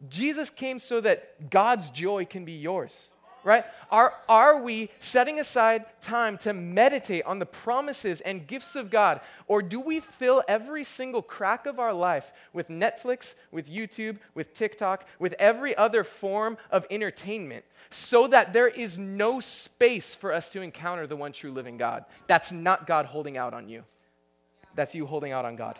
Jesus 0.10 0.50
came 0.52 0.78
so 0.78 1.02
that 1.02 1.50
God's 1.50 1.90
joy 1.90 2.26
can 2.26 2.46
be 2.46 2.54
yours 2.54 3.10
right? 3.44 3.66
Are, 3.90 4.14
are 4.30 4.62
we 4.62 4.90
setting 5.00 5.40
aside 5.40 5.86
time 6.02 6.38
to 6.40 6.54
meditate 6.54 7.26
on 7.26 7.40
the 7.40 7.46
promises 7.46 8.22
and 8.22 8.46
gifts 8.46 8.76
of 8.76 8.90
God? 8.90 9.22
Or 9.48 9.62
do 9.62 9.80
we 9.80 10.00
fill 10.00 10.44
every 10.48 10.84
single 10.84 11.22
crack 11.22 11.66
of 11.66 11.80
our 11.80 11.94
life 11.94 12.32
with 12.54 12.70
Netflix, 12.70 13.36
with 13.52 13.70
YouTube, 13.70 14.18
with 14.34 14.54
TikTok, 14.54 15.06
with 15.20 15.34
every 15.40 15.76
other 15.76 16.04
form 16.04 16.58
of 16.70 16.86
entertainment 16.90 17.66
so 17.90 18.28
that 18.28 18.54
there 18.54 18.68
is 18.68 18.98
no 18.98 19.40
space 19.40 20.16
for 20.16 20.32
us 20.32 20.50
to 20.50 20.62
encounter 20.62 21.08
the 21.08 21.16
one 21.16 21.32
true 21.32 21.52
living 21.52 21.78
God? 21.78 22.06
That's 22.28 22.52
not 22.52 22.88
God 22.88 23.06
holding 23.06 23.38
out 23.38 23.54
on 23.54 23.68
you, 23.68 23.84
that's 24.76 24.96
you 24.96 25.06
holding 25.06 25.32
out 25.32 25.46
on 25.46 25.56
God, 25.56 25.80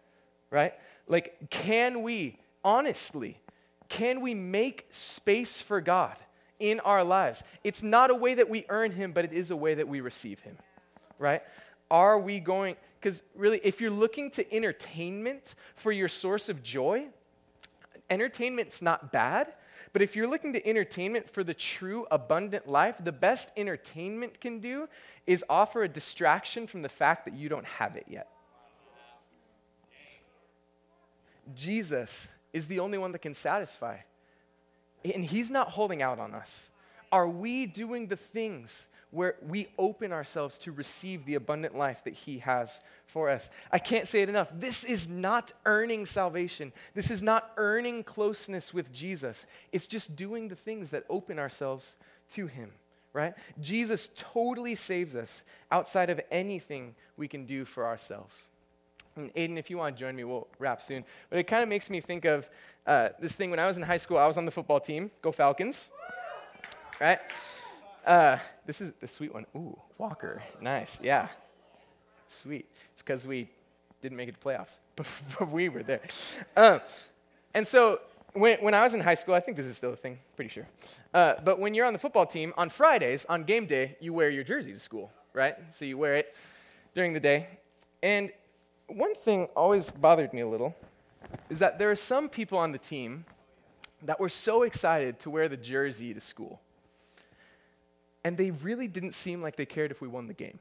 right? 0.50 0.74
Like, 1.06 1.50
can 1.50 2.02
we, 2.02 2.38
honestly, 2.62 3.40
can 3.88 4.20
we 4.20 4.34
make 4.34 4.86
space 4.90 5.60
for 5.60 5.80
God? 5.80 6.16
In 6.58 6.80
our 6.80 7.04
lives. 7.04 7.42
It's 7.64 7.82
not 7.82 8.10
a 8.10 8.14
way 8.14 8.34
that 8.34 8.48
we 8.48 8.64
earn 8.68 8.90
Him, 8.90 9.12
but 9.12 9.24
it 9.24 9.32
is 9.32 9.50
a 9.50 9.56
way 9.56 9.74
that 9.74 9.88
we 9.88 10.00
receive 10.00 10.40
Him, 10.40 10.56
right? 11.18 11.42
Are 11.90 12.18
we 12.18 12.40
going, 12.40 12.76
because 13.00 13.22
really, 13.34 13.60
if 13.64 13.80
you're 13.80 13.90
looking 13.90 14.30
to 14.32 14.54
entertainment 14.54 15.54
for 15.74 15.92
your 15.92 16.08
source 16.08 16.48
of 16.48 16.62
joy, 16.62 17.06
entertainment's 18.10 18.82
not 18.82 19.12
bad. 19.12 19.52
But 19.92 20.02
if 20.02 20.14
you're 20.14 20.26
looking 20.26 20.52
to 20.52 20.66
entertainment 20.66 21.30
for 21.30 21.42
the 21.42 21.54
true 21.54 22.06
abundant 22.10 22.68
life, 22.68 22.96
the 23.02 23.12
best 23.12 23.50
entertainment 23.56 24.38
can 24.38 24.60
do 24.60 24.88
is 25.26 25.42
offer 25.48 25.82
a 25.82 25.88
distraction 25.88 26.66
from 26.66 26.82
the 26.82 26.88
fact 26.90 27.24
that 27.24 27.34
you 27.34 27.48
don't 27.48 27.64
have 27.64 27.96
it 27.96 28.04
yet. 28.06 28.28
Jesus 31.54 32.28
is 32.52 32.66
the 32.66 32.80
only 32.80 32.98
one 32.98 33.12
that 33.12 33.20
can 33.20 33.32
satisfy. 33.32 33.96
And 35.04 35.24
He's 35.24 35.50
not 35.50 35.70
holding 35.70 36.02
out 36.02 36.18
on 36.18 36.34
us. 36.34 36.70
Are 37.10 37.28
we 37.28 37.66
doing 37.66 38.08
the 38.08 38.16
things 38.16 38.88
where 39.10 39.36
we 39.46 39.68
open 39.78 40.12
ourselves 40.12 40.58
to 40.58 40.72
receive 40.72 41.24
the 41.24 41.34
abundant 41.34 41.76
life 41.76 42.04
that 42.04 42.12
He 42.12 42.38
has 42.40 42.80
for 43.06 43.30
us? 43.30 43.48
I 43.72 43.78
can't 43.78 44.06
say 44.06 44.22
it 44.22 44.28
enough. 44.28 44.48
This 44.52 44.84
is 44.84 45.08
not 45.08 45.52
earning 45.64 46.06
salvation, 46.06 46.72
this 46.94 47.10
is 47.10 47.22
not 47.22 47.52
earning 47.56 48.04
closeness 48.04 48.74
with 48.74 48.92
Jesus. 48.92 49.46
It's 49.72 49.86
just 49.86 50.16
doing 50.16 50.48
the 50.48 50.56
things 50.56 50.90
that 50.90 51.04
open 51.08 51.38
ourselves 51.38 51.96
to 52.34 52.46
Him. 52.46 52.72
Right? 53.14 53.32
Jesus 53.60 54.10
totally 54.14 54.74
saves 54.74 55.16
us 55.16 55.42
outside 55.70 56.10
of 56.10 56.20
anything 56.30 56.94
we 57.16 57.26
can 57.26 57.46
do 57.46 57.64
for 57.64 57.86
ourselves. 57.86 58.48
And 59.18 59.34
Aiden, 59.34 59.58
if 59.58 59.70
you 59.70 59.78
want 59.78 59.96
to 59.96 60.00
join 60.00 60.16
me, 60.16 60.24
we'll 60.24 60.48
wrap 60.58 60.80
soon. 60.80 61.04
But 61.30 61.38
it 61.38 61.44
kind 61.44 61.62
of 61.62 61.68
makes 61.68 61.90
me 61.90 62.00
think 62.00 62.24
of 62.24 62.48
uh, 62.86 63.10
this 63.20 63.34
thing 63.34 63.50
when 63.50 63.58
I 63.58 63.66
was 63.66 63.76
in 63.76 63.82
high 63.82 63.96
school. 63.96 64.16
I 64.16 64.26
was 64.26 64.36
on 64.36 64.44
the 64.44 64.50
football 64.50 64.80
team. 64.80 65.10
Go 65.20 65.32
Falcons! 65.32 65.90
Right? 67.00 67.18
Uh, 68.06 68.38
this 68.66 68.80
is 68.80 68.92
the 69.00 69.08
sweet 69.08 69.34
one. 69.34 69.46
Ooh, 69.54 69.78
Walker. 69.98 70.42
Nice. 70.60 70.98
Yeah. 71.02 71.28
Sweet. 72.26 72.66
It's 72.92 73.02
because 73.02 73.26
we 73.26 73.50
didn't 74.00 74.16
make 74.16 74.28
it 74.28 74.40
to 74.40 74.46
playoffs, 74.46 74.78
but 74.96 75.50
we 75.50 75.68
were 75.68 75.82
there. 75.82 76.00
Uh, 76.56 76.78
and 77.54 77.66
so 77.66 78.00
when, 78.32 78.58
when 78.60 78.74
I 78.74 78.82
was 78.82 78.94
in 78.94 79.00
high 79.00 79.14
school, 79.14 79.34
I 79.34 79.40
think 79.40 79.56
this 79.56 79.66
is 79.66 79.76
still 79.76 79.92
a 79.92 79.96
thing, 79.96 80.18
pretty 80.36 80.50
sure. 80.50 80.66
Uh, 81.12 81.34
but 81.44 81.58
when 81.58 81.74
you're 81.74 81.86
on 81.86 81.92
the 81.92 81.98
football 81.98 82.26
team, 82.26 82.52
on 82.56 82.70
Fridays, 82.70 83.24
on 83.26 83.44
game 83.44 83.66
day, 83.66 83.96
you 84.00 84.12
wear 84.12 84.30
your 84.30 84.44
jersey 84.44 84.72
to 84.72 84.80
school, 84.80 85.10
right? 85.32 85.56
So 85.70 85.84
you 85.84 85.98
wear 85.98 86.16
it 86.16 86.34
during 86.94 87.12
the 87.12 87.20
day. 87.20 87.48
And 88.02 88.30
one 88.88 89.14
thing 89.14 89.46
always 89.54 89.90
bothered 89.90 90.32
me 90.32 90.40
a 90.40 90.48
little 90.48 90.74
is 91.50 91.58
that 91.58 91.78
there 91.78 91.90
are 91.90 91.96
some 91.96 92.28
people 92.28 92.58
on 92.58 92.72
the 92.72 92.78
team 92.78 93.24
that 94.02 94.18
were 94.18 94.28
so 94.28 94.62
excited 94.62 95.18
to 95.20 95.30
wear 95.30 95.48
the 95.48 95.56
jersey 95.56 96.14
to 96.14 96.20
school. 96.20 96.60
And 98.24 98.36
they 98.36 98.50
really 98.50 98.88
didn't 98.88 99.12
seem 99.12 99.42
like 99.42 99.56
they 99.56 99.66
cared 99.66 99.90
if 99.90 100.00
we 100.00 100.08
won 100.08 100.26
the 100.26 100.34
game. 100.34 100.58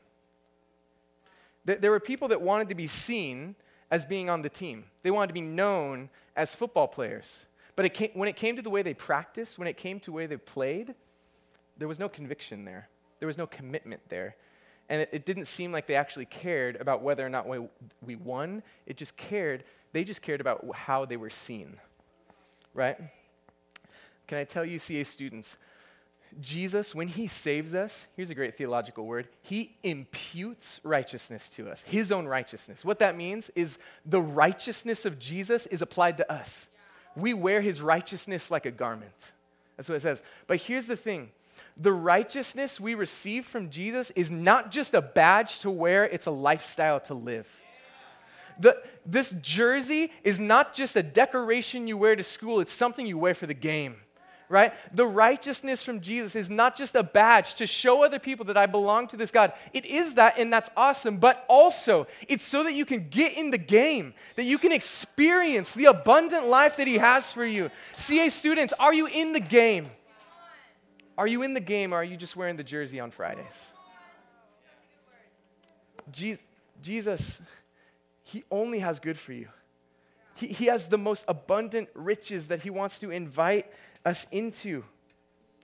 There 1.66 1.92
were 1.92 2.00
people 2.00 2.30
that 2.30 2.42
wanted 2.42 2.70
to 2.70 2.76
be 2.76 2.88
seen 2.88 3.56
as 3.92 4.06
being 4.06 4.30
on 4.30 4.42
the 4.42 4.50
team, 4.50 4.86
they 5.04 5.12
wanted 5.12 5.28
to 5.28 5.34
be 5.34 5.42
known 5.42 6.10
as 6.36 6.54
football 6.54 6.88
players. 6.88 7.46
But 7.76 7.86
it 7.86 7.94
came, 7.94 8.10
when 8.14 8.28
it 8.28 8.36
came 8.36 8.56
to 8.56 8.62
the 8.62 8.70
way 8.70 8.82
they 8.82 8.94
practiced, 8.94 9.58
when 9.58 9.68
it 9.68 9.78
came 9.78 10.00
to 10.02 10.06
the 10.08 10.12
way 10.12 10.26
they 10.26 10.38
played, 10.38 10.94
there 11.78 11.88
was 11.88 12.00
no 12.00 12.10
conviction 12.10 12.66
there. 12.66 12.90
There 13.20 13.28
was 13.28 13.38
no 13.38 13.48
commitment 13.48 14.02
there. 14.10 14.36
And 14.90 15.02
it, 15.02 15.10
it, 15.12 15.26
didn't 15.26 15.46
seem 15.46 15.72
like 15.72 15.86
they 15.88 15.96
actually 15.96 16.26
cared 16.26 16.78
about 16.78 17.02
whether 17.02 17.26
or 17.26 17.30
not 17.30 17.48
we, 17.48 17.60
we 18.02 18.16
won. 18.16 18.64
It 18.86 18.96
just 18.96 19.18
cared, 19.18 19.64
they 19.92 20.04
just 20.04 20.22
cared 20.22 20.40
about 20.40 20.66
how 20.74 21.06
they 21.06 21.18
were 21.18 21.30
seen. 21.30 21.78
Right? 22.74 22.98
Can 24.28 24.38
I 24.38 24.44
tell 24.44 24.64
you, 24.64 24.80
CA 24.80 25.04
students, 25.04 25.58
Jesus, 26.40 26.94
when 26.94 27.08
he 27.08 27.28
saves 27.28 27.74
us, 27.74 28.08
here's 28.16 28.30
a 28.30 28.36
great 28.36 28.58
theological 28.58 29.06
word, 29.06 29.28
he 29.42 29.76
imputes 29.84 30.80
righteousness 30.84 31.50
to 31.50 31.70
us, 31.70 31.84
his 31.84 32.12
own 32.12 32.26
righteousness. 32.26 32.86
What 32.86 33.00
that 33.00 33.18
means 33.18 33.50
is 33.56 33.80
the 34.06 34.22
righteousness 34.22 35.06
of 35.06 35.20
Jesus 35.20 35.66
is 35.68 35.82
applied 35.82 36.18
to 36.18 36.32
us. 36.32 36.68
We 37.16 37.34
wear 37.34 37.62
his 37.62 37.82
righteousness 37.82 38.52
like 38.52 38.66
a 38.66 38.72
garment. 38.72 39.12
That's 39.76 39.90
what 39.90 39.96
it 39.96 40.02
says. 40.02 40.22
But 40.46 40.58
here's 40.58 40.86
the 40.86 40.98
thing 40.98 41.32
The 41.76 41.92
righteousness 41.92 42.80
we 42.80 42.96
receive 42.96 43.46
from 43.46 43.70
Jesus 43.70 44.12
is 44.12 44.32
not 44.32 44.72
just 44.72 44.94
a 44.94 45.02
badge 45.02 45.60
to 45.60 45.70
wear, 45.70 46.06
it's 46.06 46.26
a 46.26 46.32
lifestyle 46.32 47.00
to 47.02 47.14
live. 47.14 47.48
The, 48.60 48.82
this 49.06 49.36
jersey 49.42 50.12
is 50.24 50.40
not 50.40 50.74
just 50.74 50.96
a 50.96 51.04
decoration 51.04 51.88
you 51.88 51.98
wear 51.98 52.16
to 52.16 52.24
school, 52.24 52.60
it's 52.60 52.74
something 52.74 53.06
you 53.06 53.18
wear 53.18 53.36
for 53.36 53.46
the 53.46 53.54
game 53.54 53.96
right? 54.50 54.74
The 54.96 55.06
righteousness 55.06 55.84
from 55.84 56.00
Jesus 56.02 56.36
is 56.36 56.50
not 56.50 56.76
just 56.76 56.96
a 56.96 57.04
badge 57.04 57.56
to 57.56 57.68
show 57.68 58.04
other 58.04 58.20
people 58.20 58.46
that 58.46 58.58
I 58.58 58.66
belong 58.66 59.08
to 59.10 59.18
this 59.18 59.32
God. 59.32 59.54
It 59.74 59.86
is 59.86 60.16
that, 60.16 60.38
and 60.38 60.52
that's 60.52 60.70
awesome, 60.78 61.18
but 61.18 61.46
also 61.50 62.08
it's 62.28 62.46
so 62.46 62.64
that 62.64 62.74
you 62.74 62.86
can 62.86 63.10
get 63.10 63.38
in 63.38 63.52
the 63.52 63.58
game, 63.58 64.14
that 64.36 64.46
you 64.46 64.58
can 64.58 64.72
experience 64.72 65.74
the 65.74 65.86
abundant 65.86 66.48
life 66.48 66.78
that 66.78 66.88
He 66.88 66.98
has 66.98 67.32
for 67.32 67.46
you. 67.46 67.70
CA 67.98 68.30
students, 68.30 68.74
are 68.80 68.94
you 68.94 69.08
in 69.08 69.34
the 69.34 69.40
game? 69.40 69.90
Are 71.18 71.28
you 71.28 71.42
in 71.42 71.54
the 71.54 71.60
game 71.60 71.94
or 71.94 71.98
are 71.98 72.04
you 72.04 72.18
just 72.18 72.36
wearing 72.36 72.58
the 72.58 72.64
jersey 72.64 73.00
on 73.00 73.12
Fridays? 73.12 73.72
Jesus, 76.82 77.42
He 78.24 78.44
only 78.52 78.80
has 78.80 79.00
good 79.00 79.18
for 79.18 79.34
you. 79.34 79.48
He, 80.36 80.48
he 80.48 80.66
has 80.66 80.88
the 80.88 80.98
most 80.98 81.26
abundant 81.28 81.90
riches 81.96 82.48
that 82.48 82.62
He 82.62 82.70
wants 82.70 83.00
to 83.00 83.10
invite 83.10 83.72
us 84.06 84.28
into. 84.32 84.84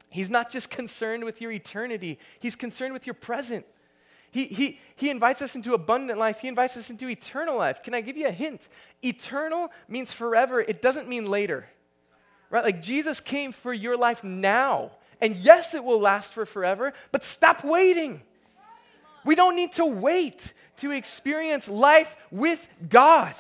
He's 0.10 0.30
not 0.30 0.50
just 0.52 0.70
concerned 0.70 1.24
with 1.24 1.42
your 1.42 1.52
eternity, 1.52 2.20
He's 2.40 2.56
concerned 2.56 2.94
with 2.94 3.06
your 3.06 3.14
present. 3.14 3.66
He, 4.32 4.48
he, 4.48 4.80
he 4.96 5.12
invites 5.12 5.44
us 5.44 5.56
into 5.56 5.76
abundant 5.76 6.18
life. 6.18 6.40
He 6.40 6.48
invites 6.48 6.76
us 6.76 6.90
into 6.90 7.08
eternal 7.08 7.56
life. 7.56 7.84
Can 7.84 7.94
I 7.94 8.02
give 8.02 8.18
you 8.18 8.26
a 8.26 8.32
hint? 8.32 8.68
Eternal 9.04 9.72
means 9.88 10.12
forever, 10.12 10.60
it 10.60 10.82
doesn't 10.82 11.08
mean 11.08 11.28
later. 11.28 11.68
Right? 12.50 12.64
Like 12.64 12.82
Jesus 12.82 13.20
came 13.20 13.52
for 13.52 13.72
your 13.72 13.96
life 13.96 14.24
now. 14.24 14.94
And 15.22 15.36
yes, 15.36 15.74
it 15.74 15.84
will 15.84 16.00
last 16.00 16.34
for 16.34 16.46
forever, 16.46 16.94
but 17.12 17.24
stop 17.24 17.64
waiting. 17.64 18.22
We 19.26 19.36
don't 19.36 19.56
need 19.56 19.74
to 19.74 19.86
wait 19.86 20.54
to 20.78 20.92
experience 20.92 21.68
life 21.68 22.16
with 22.32 22.68
God. 22.90 23.34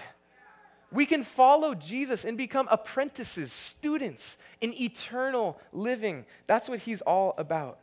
We 0.91 1.05
can 1.05 1.23
follow 1.23 1.73
Jesus 1.73 2.23
and 2.23 2.37
become 2.37 2.67
apprentices, 2.69 3.51
students 3.51 4.37
in 4.61 4.79
eternal 4.79 5.59
living. 5.71 6.25
That's 6.45 6.69
what 6.69 6.79
he's 6.79 7.01
all 7.01 7.33
about. 7.37 7.79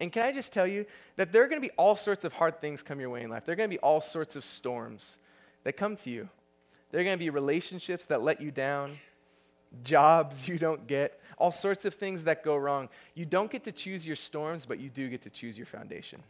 And 0.00 0.10
can 0.10 0.24
I 0.24 0.32
just 0.32 0.52
tell 0.52 0.66
you 0.66 0.86
that 1.16 1.30
there 1.30 1.42
are 1.44 1.46
going 1.46 1.60
to 1.60 1.66
be 1.66 1.72
all 1.76 1.94
sorts 1.94 2.24
of 2.24 2.32
hard 2.32 2.60
things 2.60 2.82
come 2.82 3.00
your 3.00 3.10
way 3.10 3.22
in 3.22 3.30
life. 3.30 3.44
There 3.44 3.52
are 3.52 3.56
going 3.56 3.68
to 3.68 3.74
be 3.74 3.80
all 3.80 4.00
sorts 4.00 4.34
of 4.34 4.44
storms 4.44 5.18
that 5.62 5.76
come 5.76 5.96
to 5.96 6.10
you. 6.10 6.28
There 6.90 7.00
are 7.00 7.04
going 7.04 7.16
to 7.16 7.22
be 7.22 7.30
relationships 7.30 8.06
that 8.06 8.22
let 8.22 8.40
you 8.40 8.50
down, 8.50 8.98
jobs 9.84 10.48
you 10.48 10.58
don't 10.58 10.86
get, 10.86 11.19
all 11.40 11.50
sorts 11.50 11.84
of 11.84 11.94
things 11.94 12.24
that 12.24 12.44
go 12.44 12.56
wrong. 12.56 12.88
You 13.14 13.24
don't 13.24 13.50
get 13.50 13.64
to 13.64 13.72
choose 13.72 14.06
your 14.06 14.16
storms, 14.16 14.66
but 14.66 14.78
you 14.78 14.90
do 14.90 15.08
get 15.08 15.22
to 15.22 15.30
choose 15.30 15.56
your 15.56 15.66
foundation. 15.66 16.22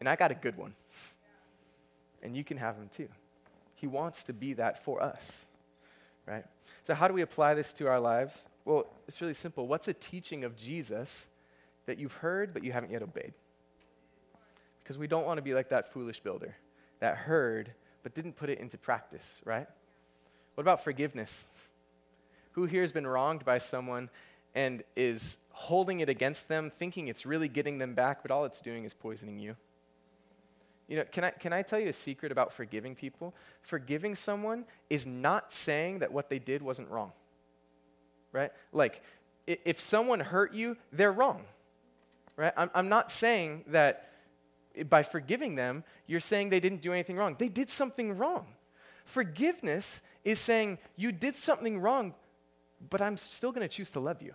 And 0.00 0.08
I 0.08 0.16
got 0.16 0.30
a 0.30 0.34
good 0.34 0.56
one 0.56 0.74
and 2.24 2.34
you 2.34 2.42
can 2.42 2.56
have 2.56 2.76
him 2.76 2.88
too. 2.96 3.08
He 3.76 3.86
wants 3.86 4.24
to 4.24 4.32
be 4.32 4.54
that 4.54 4.82
for 4.82 5.02
us, 5.02 5.46
right? 6.26 6.44
So, 6.86 6.94
how 6.94 7.06
do 7.06 7.14
we 7.14 7.22
apply 7.22 7.54
this 7.54 7.72
to 7.74 7.86
our 7.86 8.00
lives? 8.00 8.48
Well, 8.64 8.86
it's 9.06 9.20
really 9.20 9.34
simple. 9.34 9.68
What's 9.68 9.86
a 9.86 9.92
teaching 9.92 10.42
of 10.42 10.56
Jesus 10.56 11.28
that 11.86 11.98
you've 11.98 12.14
heard 12.14 12.54
but 12.54 12.64
you 12.64 12.72
haven't 12.72 12.90
yet 12.90 13.02
obeyed? 13.02 13.34
Because 14.82 14.98
we 14.98 15.06
don't 15.06 15.26
want 15.26 15.38
to 15.38 15.42
be 15.42 15.54
like 15.54 15.68
that 15.68 15.92
foolish 15.92 16.20
builder 16.20 16.56
that 17.00 17.16
heard 17.16 17.72
but 18.02 18.14
didn't 18.14 18.36
put 18.36 18.48
it 18.48 18.58
into 18.58 18.78
practice, 18.78 19.40
right? 19.44 19.66
What 20.54 20.62
about 20.62 20.82
forgiveness? 20.82 21.44
Who 22.54 22.64
here 22.64 22.82
has 22.82 22.92
been 22.92 23.06
wronged 23.06 23.44
by 23.44 23.58
someone 23.58 24.10
and 24.54 24.82
is 24.96 25.38
holding 25.50 26.00
it 26.00 26.08
against 26.08 26.48
them, 26.48 26.70
thinking 26.70 27.08
it's 27.08 27.24
really 27.24 27.48
getting 27.48 27.78
them 27.78 27.94
back, 27.94 28.22
but 28.22 28.30
all 28.30 28.44
it's 28.44 28.60
doing 28.60 28.84
is 28.84 28.94
poisoning 28.94 29.38
you? 29.38 29.56
You 30.88 30.98
know, 30.98 31.04
can 31.10 31.24
I, 31.24 31.30
can 31.30 31.52
I 31.52 31.62
tell 31.62 31.78
you 31.78 31.88
a 31.88 31.94
secret 31.94 32.30
about 32.30 32.52
forgiving 32.52 32.94
people? 32.94 33.34
Forgiving 33.62 34.14
someone 34.14 34.64
is 34.90 35.06
not 35.06 35.50
saying 35.50 36.00
that 36.00 36.12
what 36.12 36.28
they 36.28 36.38
did 36.38 36.60
wasn't 36.60 36.90
wrong. 36.90 37.12
Right? 38.32 38.52
Like, 38.72 39.02
if 39.46 39.80
someone 39.80 40.20
hurt 40.20 40.52
you, 40.52 40.76
they're 40.92 41.12
wrong. 41.12 41.42
Right? 42.36 42.52
I'm, 42.56 42.70
I'm 42.74 42.88
not 42.88 43.10
saying 43.10 43.64
that 43.68 44.10
by 44.88 45.02
forgiving 45.02 45.54
them, 45.54 45.84
you're 46.06 46.20
saying 46.20 46.50
they 46.50 46.60
didn't 46.60 46.82
do 46.82 46.92
anything 46.92 47.16
wrong. 47.16 47.36
They 47.38 47.48
did 47.48 47.70
something 47.70 48.18
wrong. 48.18 48.46
Forgiveness 49.04 50.00
is 50.24 50.38
saying, 50.38 50.78
you 50.96 51.12
did 51.12 51.36
something 51.36 51.78
wrong, 51.78 52.14
but 52.90 53.00
I'm 53.00 53.16
still 53.16 53.52
going 53.52 53.66
to 53.66 53.74
choose 53.74 53.90
to 53.90 54.00
love 54.00 54.22
you. 54.22 54.34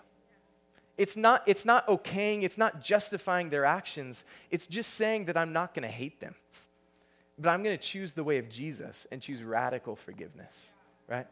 It's 0.98 1.16
not, 1.16 1.44
it's 1.46 1.64
not 1.64 1.88
okaying, 1.88 2.44
it's 2.44 2.58
not 2.58 2.84
justifying 2.84 3.50
their 3.50 3.64
actions. 3.64 4.26
It's 4.52 4.68
just 4.68 4.96
saying 4.96 5.26
that 5.26 5.38
I'm 5.38 5.54
not 5.54 5.74
going 5.74 5.84
to 5.84 5.94
hate 5.94 6.20
them. 6.20 6.36
But 7.38 7.52
I'm 7.52 7.64
going 7.64 7.78
to 7.78 7.82
choose 7.82 8.12
the 8.12 8.24
way 8.24 8.38
of 8.38 8.50
Jesus 8.50 9.08
and 9.10 9.22
choose 9.22 9.42
radical 9.42 9.96
forgiveness, 9.96 10.72
right? 11.08 11.26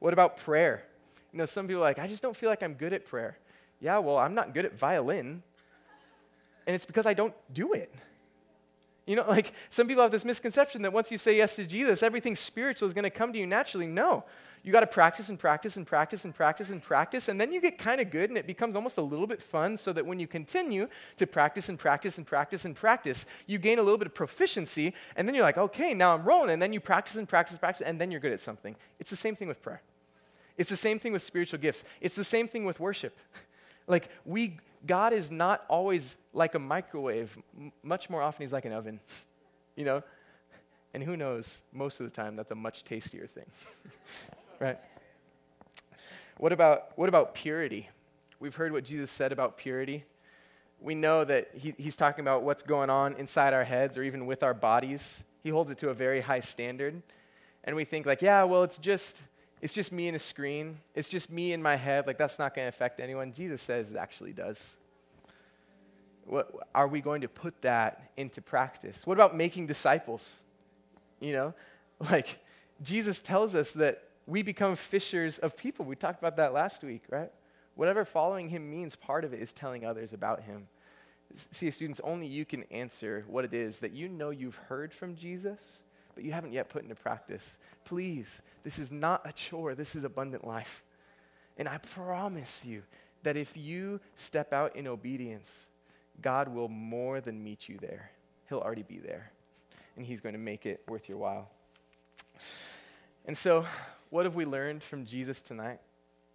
What 0.00 0.12
about 0.12 0.36
prayer? 0.36 0.84
You 1.32 1.38
know, 1.38 1.46
some 1.46 1.66
people 1.66 1.82
are 1.82 1.86
like, 1.86 1.98
I 1.98 2.06
just 2.06 2.22
don't 2.22 2.36
feel 2.36 2.50
like 2.50 2.62
I'm 2.62 2.74
good 2.74 2.92
at 2.92 3.06
prayer. 3.06 3.38
Yeah, 3.80 3.98
well, 3.98 4.18
I'm 4.18 4.34
not 4.34 4.52
good 4.52 4.66
at 4.66 4.78
violin. 4.78 5.42
And 6.66 6.74
it's 6.74 6.84
because 6.84 7.06
I 7.06 7.14
don't 7.14 7.34
do 7.52 7.72
it. 7.72 7.92
You 9.06 9.16
know, 9.16 9.24
like 9.28 9.54
some 9.70 9.88
people 9.88 10.02
have 10.02 10.12
this 10.12 10.24
misconception 10.24 10.82
that 10.82 10.92
once 10.92 11.10
you 11.10 11.18
say 11.18 11.36
yes 11.36 11.56
to 11.56 11.64
Jesus, 11.64 12.02
everything 12.02 12.36
spiritual 12.36 12.86
is 12.86 12.94
going 12.94 13.04
to 13.04 13.10
come 13.10 13.32
to 13.32 13.38
you 13.38 13.46
naturally. 13.46 13.86
No. 13.86 14.24
You 14.66 14.72
got 14.72 14.80
to 14.80 14.88
practice 14.88 15.28
and 15.28 15.38
practice 15.38 15.76
and 15.76 15.86
practice 15.86 16.24
and 16.24 16.34
practice 16.34 16.70
and 16.70 16.82
practice, 16.82 17.28
and 17.28 17.40
then 17.40 17.52
you 17.52 17.60
get 17.60 17.78
kind 17.78 18.00
of 18.00 18.10
good 18.10 18.30
and 18.30 18.36
it 18.36 18.48
becomes 18.48 18.74
almost 18.74 18.96
a 18.96 19.00
little 19.00 19.28
bit 19.28 19.40
fun 19.40 19.76
so 19.76 19.92
that 19.92 20.04
when 20.04 20.18
you 20.18 20.26
continue 20.26 20.88
to 21.18 21.24
practice 21.24 21.68
and 21.68 21.78
practice 21.78 22.18
and 22.18 22.26
practice 22.26 22.64
and 22.64 22.74
practice, 22.74 23.26
you 23.46 23.58
gain 23.58 23.78
a 23.78 23.82
little 23.84 23.96
bit 23.96 24.08
of 24.08 24.14
proficiency, 24.14 24.92
and 25.14 25.28
then 25.28 25.36
you're 25.36 25.44
like, 25.44 25.56
okay, 25.56 25.94
now 25.94 26.14
I'm 26.14 26.24
rolling, 26.24 26.50
and 26.50 26.60
then 26.60 26.72
you 26.72 26.80
practice 26.80 27.14
and 27.14 27.28
practice 27.28 27.52
and 27.52 27.60
practice, 27.60 27.86
and 27.86 28.00
then 28.00 28.10
you're 28.10 28.18
good 28.18 28.32
at 28.32 28.40
something. 28.40 28.74
It's 28.98 29.08
the 29.08 29.14
same 29.14 29.36
thing 29.36 29.46
with 29.46 29.62
prayer. 29.62 29.82
It's 30.58 30.70
the 30.70 30.76
same 30.76 30.98
thing 30.98 31.12
with 31.12 31.22
spiritual 31.22 31.60
gifts. 31.60 31.84
It's 32.00 32.16
the 32.16 32.24
same 32.24 32.48
thing 32.48 32.64
with 32.64 32.80
worship. 32.80 33.16
like, 33.86 34.08
we, 34.24 34.58
God 34.84 35.12
is 35.12 35.30
not 35.30 35.64
always 35.68 36.16
like 36.32 36.56
a 36.56 36.58
microwave. 36.58 37.38
M- 37.56 37.70
much 37.84 38.10
more 38.10 38.20
often, 38.20 38.42
He's 38.42 38.52
like 38.52 38.64
an 38.64 38.72
oven. 38.72 38.98
you 39.76 39.84
know? 39.84 40.02
And 40.92 41.04
who 41.04 41.16
knows, 41.16 41.62
most 41.72 42.00
of 42.00 42.06
the 42.06 42.10
time, 42.10 42.34
that's 42.34 42.50
a 42.50 42.56
much 42.56 42.82
tastier 42.82 43.28
thing. 43.28 43.46
right? 44.60 44.78
What 46.38 46.52
about, 46.52 46.96
what 46.96 47.08
about 47.08 47.34
purity? 47.34 47.88
We've 48.40 48.54
heard 48.54 48.72
what 48.72 48.84
Jesus 48.84 49.10
said 49.10 49.32
about 49.32 49.56
purity. 49.56 50.04
We 50.80 50.94
know 50.94 51.24
that 51.24 51.50
he, 51.54 51.74
he's 51.78 51.96
talking 51.96 52.22
about 52.22 52.42
what's 52.42 52.62
going 52.62 52.90
on 52.90 53.14
inside 53.14 53.54
our 53.54 53.64
heads 53.64 53.96
or 53.96 54.02
even 54.02 54.26
with 54.26 54.42
our 54.42 54.52
bodies. 54.52 55.24
He 55.42 55.48
holds 55.48 55.70
it 55.70 55.78
to 55.78 55.88
a 55.88 55.94
very 55.94 56.20
high 56.20 56.40
standard. 56.40 57.02
And 57.64 57.74
we 57.74 57.84
think, 57.84 58.04
like, 58.04 58.20
yeah, 58.20 58.44
well, 58.44 58.62
it's 58.62 58.78
just, 58.78 59.22
it's 59.62 59.72
just 59.72 59.90
me 59.90 60.08
and 60.08 60.16
a 60.16 60.18
screen. 60.18 60.78
It's 60.94 61.08
just 61.08 61.30
me 61.30 61.52
in 61.52 61.62
my 61.62 61.76
head. 61.76 62.06
Like, 62.06 62.18
that's 62.18 62.38
not 62.38 62.54
going 62.54 62.66
to 62.66 62.68
affect 62.68 63.00
anyone. 63.00 63.32
Jesus 63.32 63.62
says 63.62 63.92
it 63.92 63.96
actually 63.96 64.32
does. 64.32 64.76
What, 66.26 66.52
are 66.74 66.88
we 66.88 67.00
going 67.00 67.22
to 67.22 67.28
put 67.28 67.62
that 67.62 68.10
into 68.16 68.42
practice? 68.42 69.00
What 69.04 69.14
about 69.14 69.34
making 69.34 69.66
disciples? 69.66 70.40
You 71.20 71.32
know, 71.32 71.54
like, 72.10 72.38
Jesus 72.82 73.22
tells 73.22 73.54
us 73.54 73.72
that 73.72 74.05
we 74.26 74.42
become 74.42 74.76
fishers 74.76 75.38
of 75.38 75.56
people. 75.56 75.84
We 75.84 75.96
talked 75.96 76.18
about 76.18 76.36
that 76.36 76.52
last 76.52 76.82
week, 76.82 77.02
right? 77.10 77.30
Whatever 77.74 78.04
following 78.04 78.48
him 78.48 78.70
means, 78.70 78.96
part 78.96 79.24
of 79.24 79.32
it 79.32 79.40
is 79.40 79.52
telling 79.52 79.84
others 79.84 80.12
about 80.12 80.42
him. 80.42 80.68
See, 81.34 81.70
students, 81.70 82.00
only 82.02 82.26
you 82.26 82.44
can 82.44 82.64
answer 82.64 83.24
what 83.28 83.44
it 83.44 83.52
is 83.52 83.78
that 83.78 83.92
you 83.92 84.08
know 84.08 84.30
you've 84.30 84.56
heard 84.56 84.92
from 84.92 85.16
Jesus, 85.16 85.82
but 86.14 86.24
you 86.24 86.32
haven't 86.32 86.52
yet 86.52 86.68
put 86.68 86.82
into 86.82 86.94
practice. 86.94 87.58
Please, 87.84 88.40
this 88.64 88.78
is 88.78 88.90
not 88.90 89.22
a 89.24 89.32
chore, 89.32 89.74
this 89.74 89.94
is 89.94 90.04
abundant 90.04 90.46
life. 90.46 90.82
And 91.56 91.68
I 91.68 91.78
promise 91.78 92.64
you 92.64 92.82
that 93.22 93.36
if 93.36 93.56
you 93.56 94.00
step 94.14 94.52
out 94.52 94.76
in 94.76 94.86
obedience, 94.86 95.68
God 96.22 96.48
will 96.48 96.68
more 96.68 97.20
than 97.20 97.42
meet 97.42 97.68
you 97.68 97.76
there. 97.78 98.10
He'll 98.48 98.60
already 98.60 98.84
be 98.84 98.98
there, 98.98 99.32
and 99.96 100.06
He's 100.06 100.20
going 100.20 100.34
to 100.34 100.38
make 100.38 100.64
it 100.64 100.82
worth 100.88 101.08
your 101.08 101.18
while. 101.18 101.50
And 103.26 103.36
so, 103.36 103.66
what 104.16 104.24
have 104.24 104.34
we 104.34 104.46
learned 104.46 104.82
from 104.82 105.04
Jesus 105.04 105.42
tonight? 105.42 105.78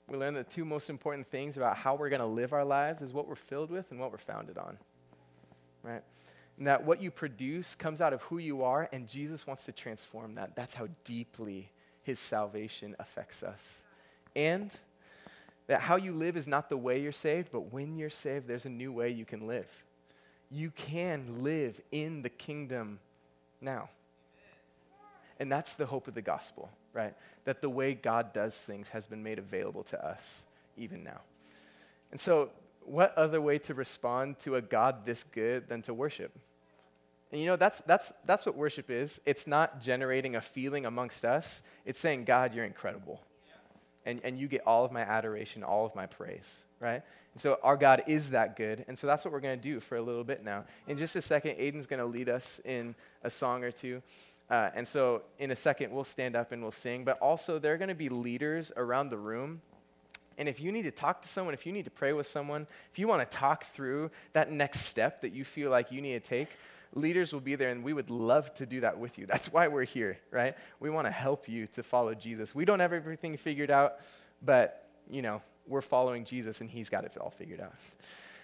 We 0.08 0.16
learned 0.16 0.38
the 0.38 0.44
two 0.44 0.66
most 0.66 0.88
important 0.88 1.26
things 1.32 1.58
about 1.58 1.78
how 1.78 1.96
we're 1.96 2.10
going 2.10 2.22
to 2.22 2.28
live 2.28 2.54
our 2.54 2.64
lives 2.64 3.02
is 3.02 3.12
what 3.12 3.28
we're 3.28 3.34
filled 3.34 3.72
with 3.72 3.90
and 3.90 4.00
what 4.00 4.12
we're 4.12 4.20
founded 4.20 4.60
on. 4.60 4.78
Right? 5.82 6.04
And 6.60 6.68
that 6.68 6.86
what 6.86 7.02
you 7.02 7.10
produce 7.10 7.74
comes 7.74 8.00
out 8.00 8.14
of 8.14 8.22
who 8.22 8.38
you 8.38 8.62
are, 8.62 8.88
and 8.94 9.08
Jesus 9.08 9.48
wants 9.48 9.66
to 9.66 9.72
transform 9.72 10.36
that. 10.36 10.56
That's 10.56 10.76
how 10.76 10.90
deeply 11.06 11.72
his 12.04 12.20
salvation 12.20 12.96
affects 13.00 13.42
us. 13.42 13.80
And 14.36 14.72
that 15.66 15.82
how 15.82 15.96
you 15.96 16.14
live 16.14 16.38
is 16.38 16.46
not 16.46 16.70
the 16.70 16.78
way 16.78 17.02
you're 17.02 17.12
saved, 17.12 17.50
but 17.52 17.74
when 17.74 17.98
you're 17.98 18.12
saved, 18.12 18.48
there's 18.48 18.68
a 18.68 18.70
new 18.70 18.92
way 18.92 19.10
you 19.10 19.26
can 19.26 19.48
live. 19.48 19.66
You 20.52 20.70
can 20.70 21.40
live 21.40 21.82
in 21.92 22.22
the 22.22 22.30
kingdom 22.30 23.00
now. 23.60 23.90
And 25.42 25.52
that's 25.52 25.74
the 25.74 25.88
hope 25.88 26.08
of 26.08 26.14
the 26.14 26.22
gospel 26.22 26.70
right? 26.94 27.14
That 27.46 27.62
the 27.62 27.70
way 27.70 27.94
God 27.94 28.34
does 28.34 28.56
things 28.56 28.90
has 28.90 29.08
been 29.08 29.24
made 29.24 29.40
available 29.40 29.84
to 29.86 30.06
us 30.06 30.44
even 30.78 31.04
now. 31.04 31.22
And 32.12 32.20
so, 32.20 32.50
what 32.84 33.16
other 33.18 33.40
way 33.40 33.60
to 33.60 33.74
respond 33.74 34.40
to 34.40 34.56
a 34.56 34.62
God 34.62 35.06
this 35.06 35.24
good 35.24 35.70
than 35.70 35.82
to 35.84 35.94
worship? 35.94 36.32
And 37.32 37.40
you 37.40 37.48
know, 37.48 37.56
that's, 37.56 37.82
that's, 37.82 38.12
that's 38.26 38.46
what 38.46 38.58
worship 38.58 38.90
is. 38.90 39.22
It's 39.26 39.48
not 39.48 39.82
generating 39.82 40.36
a 40.36 40.42
feeling 40.42 40.86
amongst 40.86 41.24
us, 41.24 41.62
it's 41.86 42.00
saying, 42.00 42.26
God, 42.26 42.54
you're 42.54 42.66
incredible. 42.66 43.22
And, 44.04 44.20
and 44.24 44.40
you 44.40 44.48
get 44.48 44.66
all 44.66 44.84
of 44.84 44.92
my 44.92 45.02
adoration, 45.02 45.64
all 45.64 45.86
of 45.86 45.94
my 45.94 46.08
praise, 46.08 46.66
right? 46.80 47.04
And 47.34 47.42
so 47.42 47.60
our 47.62 47.78
God 47.78 48.02
is 48.08 48.32
that 48.32 48.56
good. 48.56 48.84
And 48.88 48.98
so 48.98 49.06
that's 49.06 49.24
what 49.24 49.32
we're 49.32 49.42
going 49.42 49.60
to 49.60 49.64
do 49.64 49.80
for 49.80 49.96
a 49.96 50.02
little 50.02 50.24
bit 50.24 50.44
now. 50.44 50.66
In 50.88 50.98
just 50.98 51.16
a 51.16 51.22
second, 51.22 51.58
Aiden's 51.58 51.86
going 51.86 52.00
to 52.00 52.06
lead 52.08 52.28
us 52.28 52.60
in 52.66 52.96
a 53.24 53.30
song 53.30 53.64
or 53.64 53.70
two. 53.70 54.02
Uh, 54.52 54.70
and 54.76 54.88
so 54.88 55.24
in 55.40 55.50
a 55.50 55.56
second, 55.56 55.92
we'll 55.92 56.04
stand 56.04 56.36
up 56.36 56.52
and 56.52 56.62
we'll 56.62 56.72
sing. 56.72 57.04
But 57.04 57.18
also, 57.20 57.58
there 57.58 57.74
are 57.74 57.78
going 57.78 57.90
to 57.90 57.96
be 57.96 58.10
leaders 58.10 58.72
around 58.78 59.10
the 59.10 59.18
room 59.18 59.62
and 60.42 60.50
if 60.50 60.60
you 60.60 60.72
need 60.72 60.84
to 60.84 60.92
talk 60.92 61.22
to 61.22 61.28
someone, 61.28 61.54
if 61.54 61.68
you 61.68 61.72
need 61.72 61.86
to 61.86 61.92
pray 61.92 62.14
with 62.14 62.26
someone, 62.26 62.66
if 62.92 62.98
you 62.98 63.08
want 63.08 63.30
to 63.30 63.38
talk 63.38 63.66
through 63.66 64.10
that 64.34 64.52
next 64.52 64.82
step 64.86 65.22
that 65.22 65.34
you 65.34 65.44
feel 65.44 65.70
like 65.70 65.92
you 65.92 66.02
need 66.02 66.14
to 66.14 66.20
take, 66.20 66.48
leaders 66.96 67.32
will 67.32 67.42
be 67.42 67.54
there 67.54 67.70
and 67.70 67.84
we 67.84 67.94
would 67.94 68.10
love 68.10 68.54
to 68.56 68.66
do 68.66 68.80
that 68.82 68.98
with 68.98 69.20
you. 69.20 69.28
That's 69.28 69.54
why 69.54 69.68
we're 69.68 69.84
here, 69.84 70.18
right? 70.32 70.56
We 70.80 70.90
want 70.90 71.06
to 71.06 71.12
help 71.12 71.48
you 71.48 71.68
to 71.76 71.84
follow 71.84 72.16
Jesus. 72.16 72.56
We 72.56 72.66
don't 72.66 72.80
have 72.80 72.92
everything 72.92 73.38
figured 73.38 73.70
out, 73.70 74.00
but, 74.42 74.88
you 75.10 75.22
know, 75.22 75.44
we're 75.68 75.82
following 75.82 76.26
Jesus 76.26 76.60
and 76.62 76.70
he's 76.70 76.90
got 76.90 77.06
it 77.06 77.16
all 77.22 77.30
figured 77.30 77.62
out. 77.62 77.76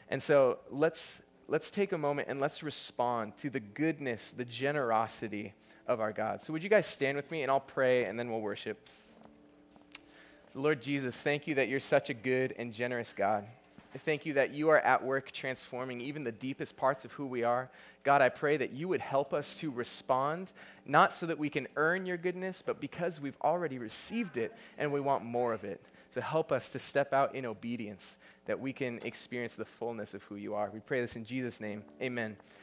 And 0.09 0.21
so 0.21 0.59
let's 0.69 1.21
let's 1.49 1.71
take 1.71 1.93
a 1.93 1.97
moment 1.97 2.27
and 2.29 2.39
let's 2.39 2.61
respond 2.61 3.37
to 3.37 3.49
the 3.49 3.59
goodness, 3.59 4.33
the 4.35 4.45
generosity 4.45 5.53
of 5.87 5.99
our 5.99 6.11
God. 6.11 6.41
So 6.41 6.53
would 6.53 6.63
you 6.63 6.69
guys 6.69 6.85
stand 6.85 7.15
with 7.15 7.29
me 7.31 7.41
and 7.43 7.51
I'll 7.51 7.59
pray 7.59 8.05
and 8.05 8.19
then 8.19 8.29
we'll 8.29 8.41
worship. 8.41 8.89
Lord 10.53 10.81
Jesus, 10.81 11.19
thank 11.21 11.47
you 11.47 11.55
that 11.55 11.67
you're 11.67 11.79
such 11.79 12.09
a 12.09 12.13
good 12.13 12.55
and 12.57 12.73
generous 12.73 13.13
God. 13.15 13.45
Thank 13.99 14.25
you 14.25 14.33
that 14.33 14.53
you 14.53 14.69
are 14.69 14.79
at 14.79 15.03
work 15.03 15.31
transforming 15.31 16.01
even 16.01 16.23
the 16.23 16.31
deepest 16.31 16.75
parts 16.75 17.05
of 17.05 17.11
who 17.13 17.25
we 17.25 17.43
are. 17.43 17.69
God, 18.03 18.21
I 18.21 18.29
pray 18.29 18.57
that 18.57 18.73
you 18.73 18.87
would 18.87 19.01
help 19.01 19.33
us 19.33 19.55
to 19.57 19.71
respond, 19.71 20.51
not 20.85 21.15
so 21.15 21.25
that 21.25 21.37
we 21.37 21.49
can 21.49 21.67
earn 21.75 22.05
your 22.05 22.17
goodness, 22.17 22.61
but 22.65 22.81
because 22.81 23.21
we've 23.21 23.37
already 23.41 23.77
received 23.77 24.37
it 24.37 24.53
and 24.77 24.91
we 24.91 24.99
want 24.99 25.23
more 25.23 25.53
of 25.53 25.63
it. 25.63 25.81
So 26.09 26.21
help 26.21 26.51
us 26.51 26.69
to 26.71 26.79
step 26.79 27.13
out 27.13 27.35
in 27.35 27.45
obedience 27.45 28.17
that 28.45 28.59
we 28.59 28.73
can 28.73 28.99
experience 29.03 29.55
the 29.55 29.65
fullness 29.65 30.13
of 30.13 30.23
who 30.23 30.35
you 30.35 30.55
are. 30.55 30.69
We 30.73 30.79
pray 30.79 31.01
this 31.01 31.15
in 31.15 31.25
Jesus' 31.25 31.59
name. 31.59 31.83
Amen. 32.01 32.37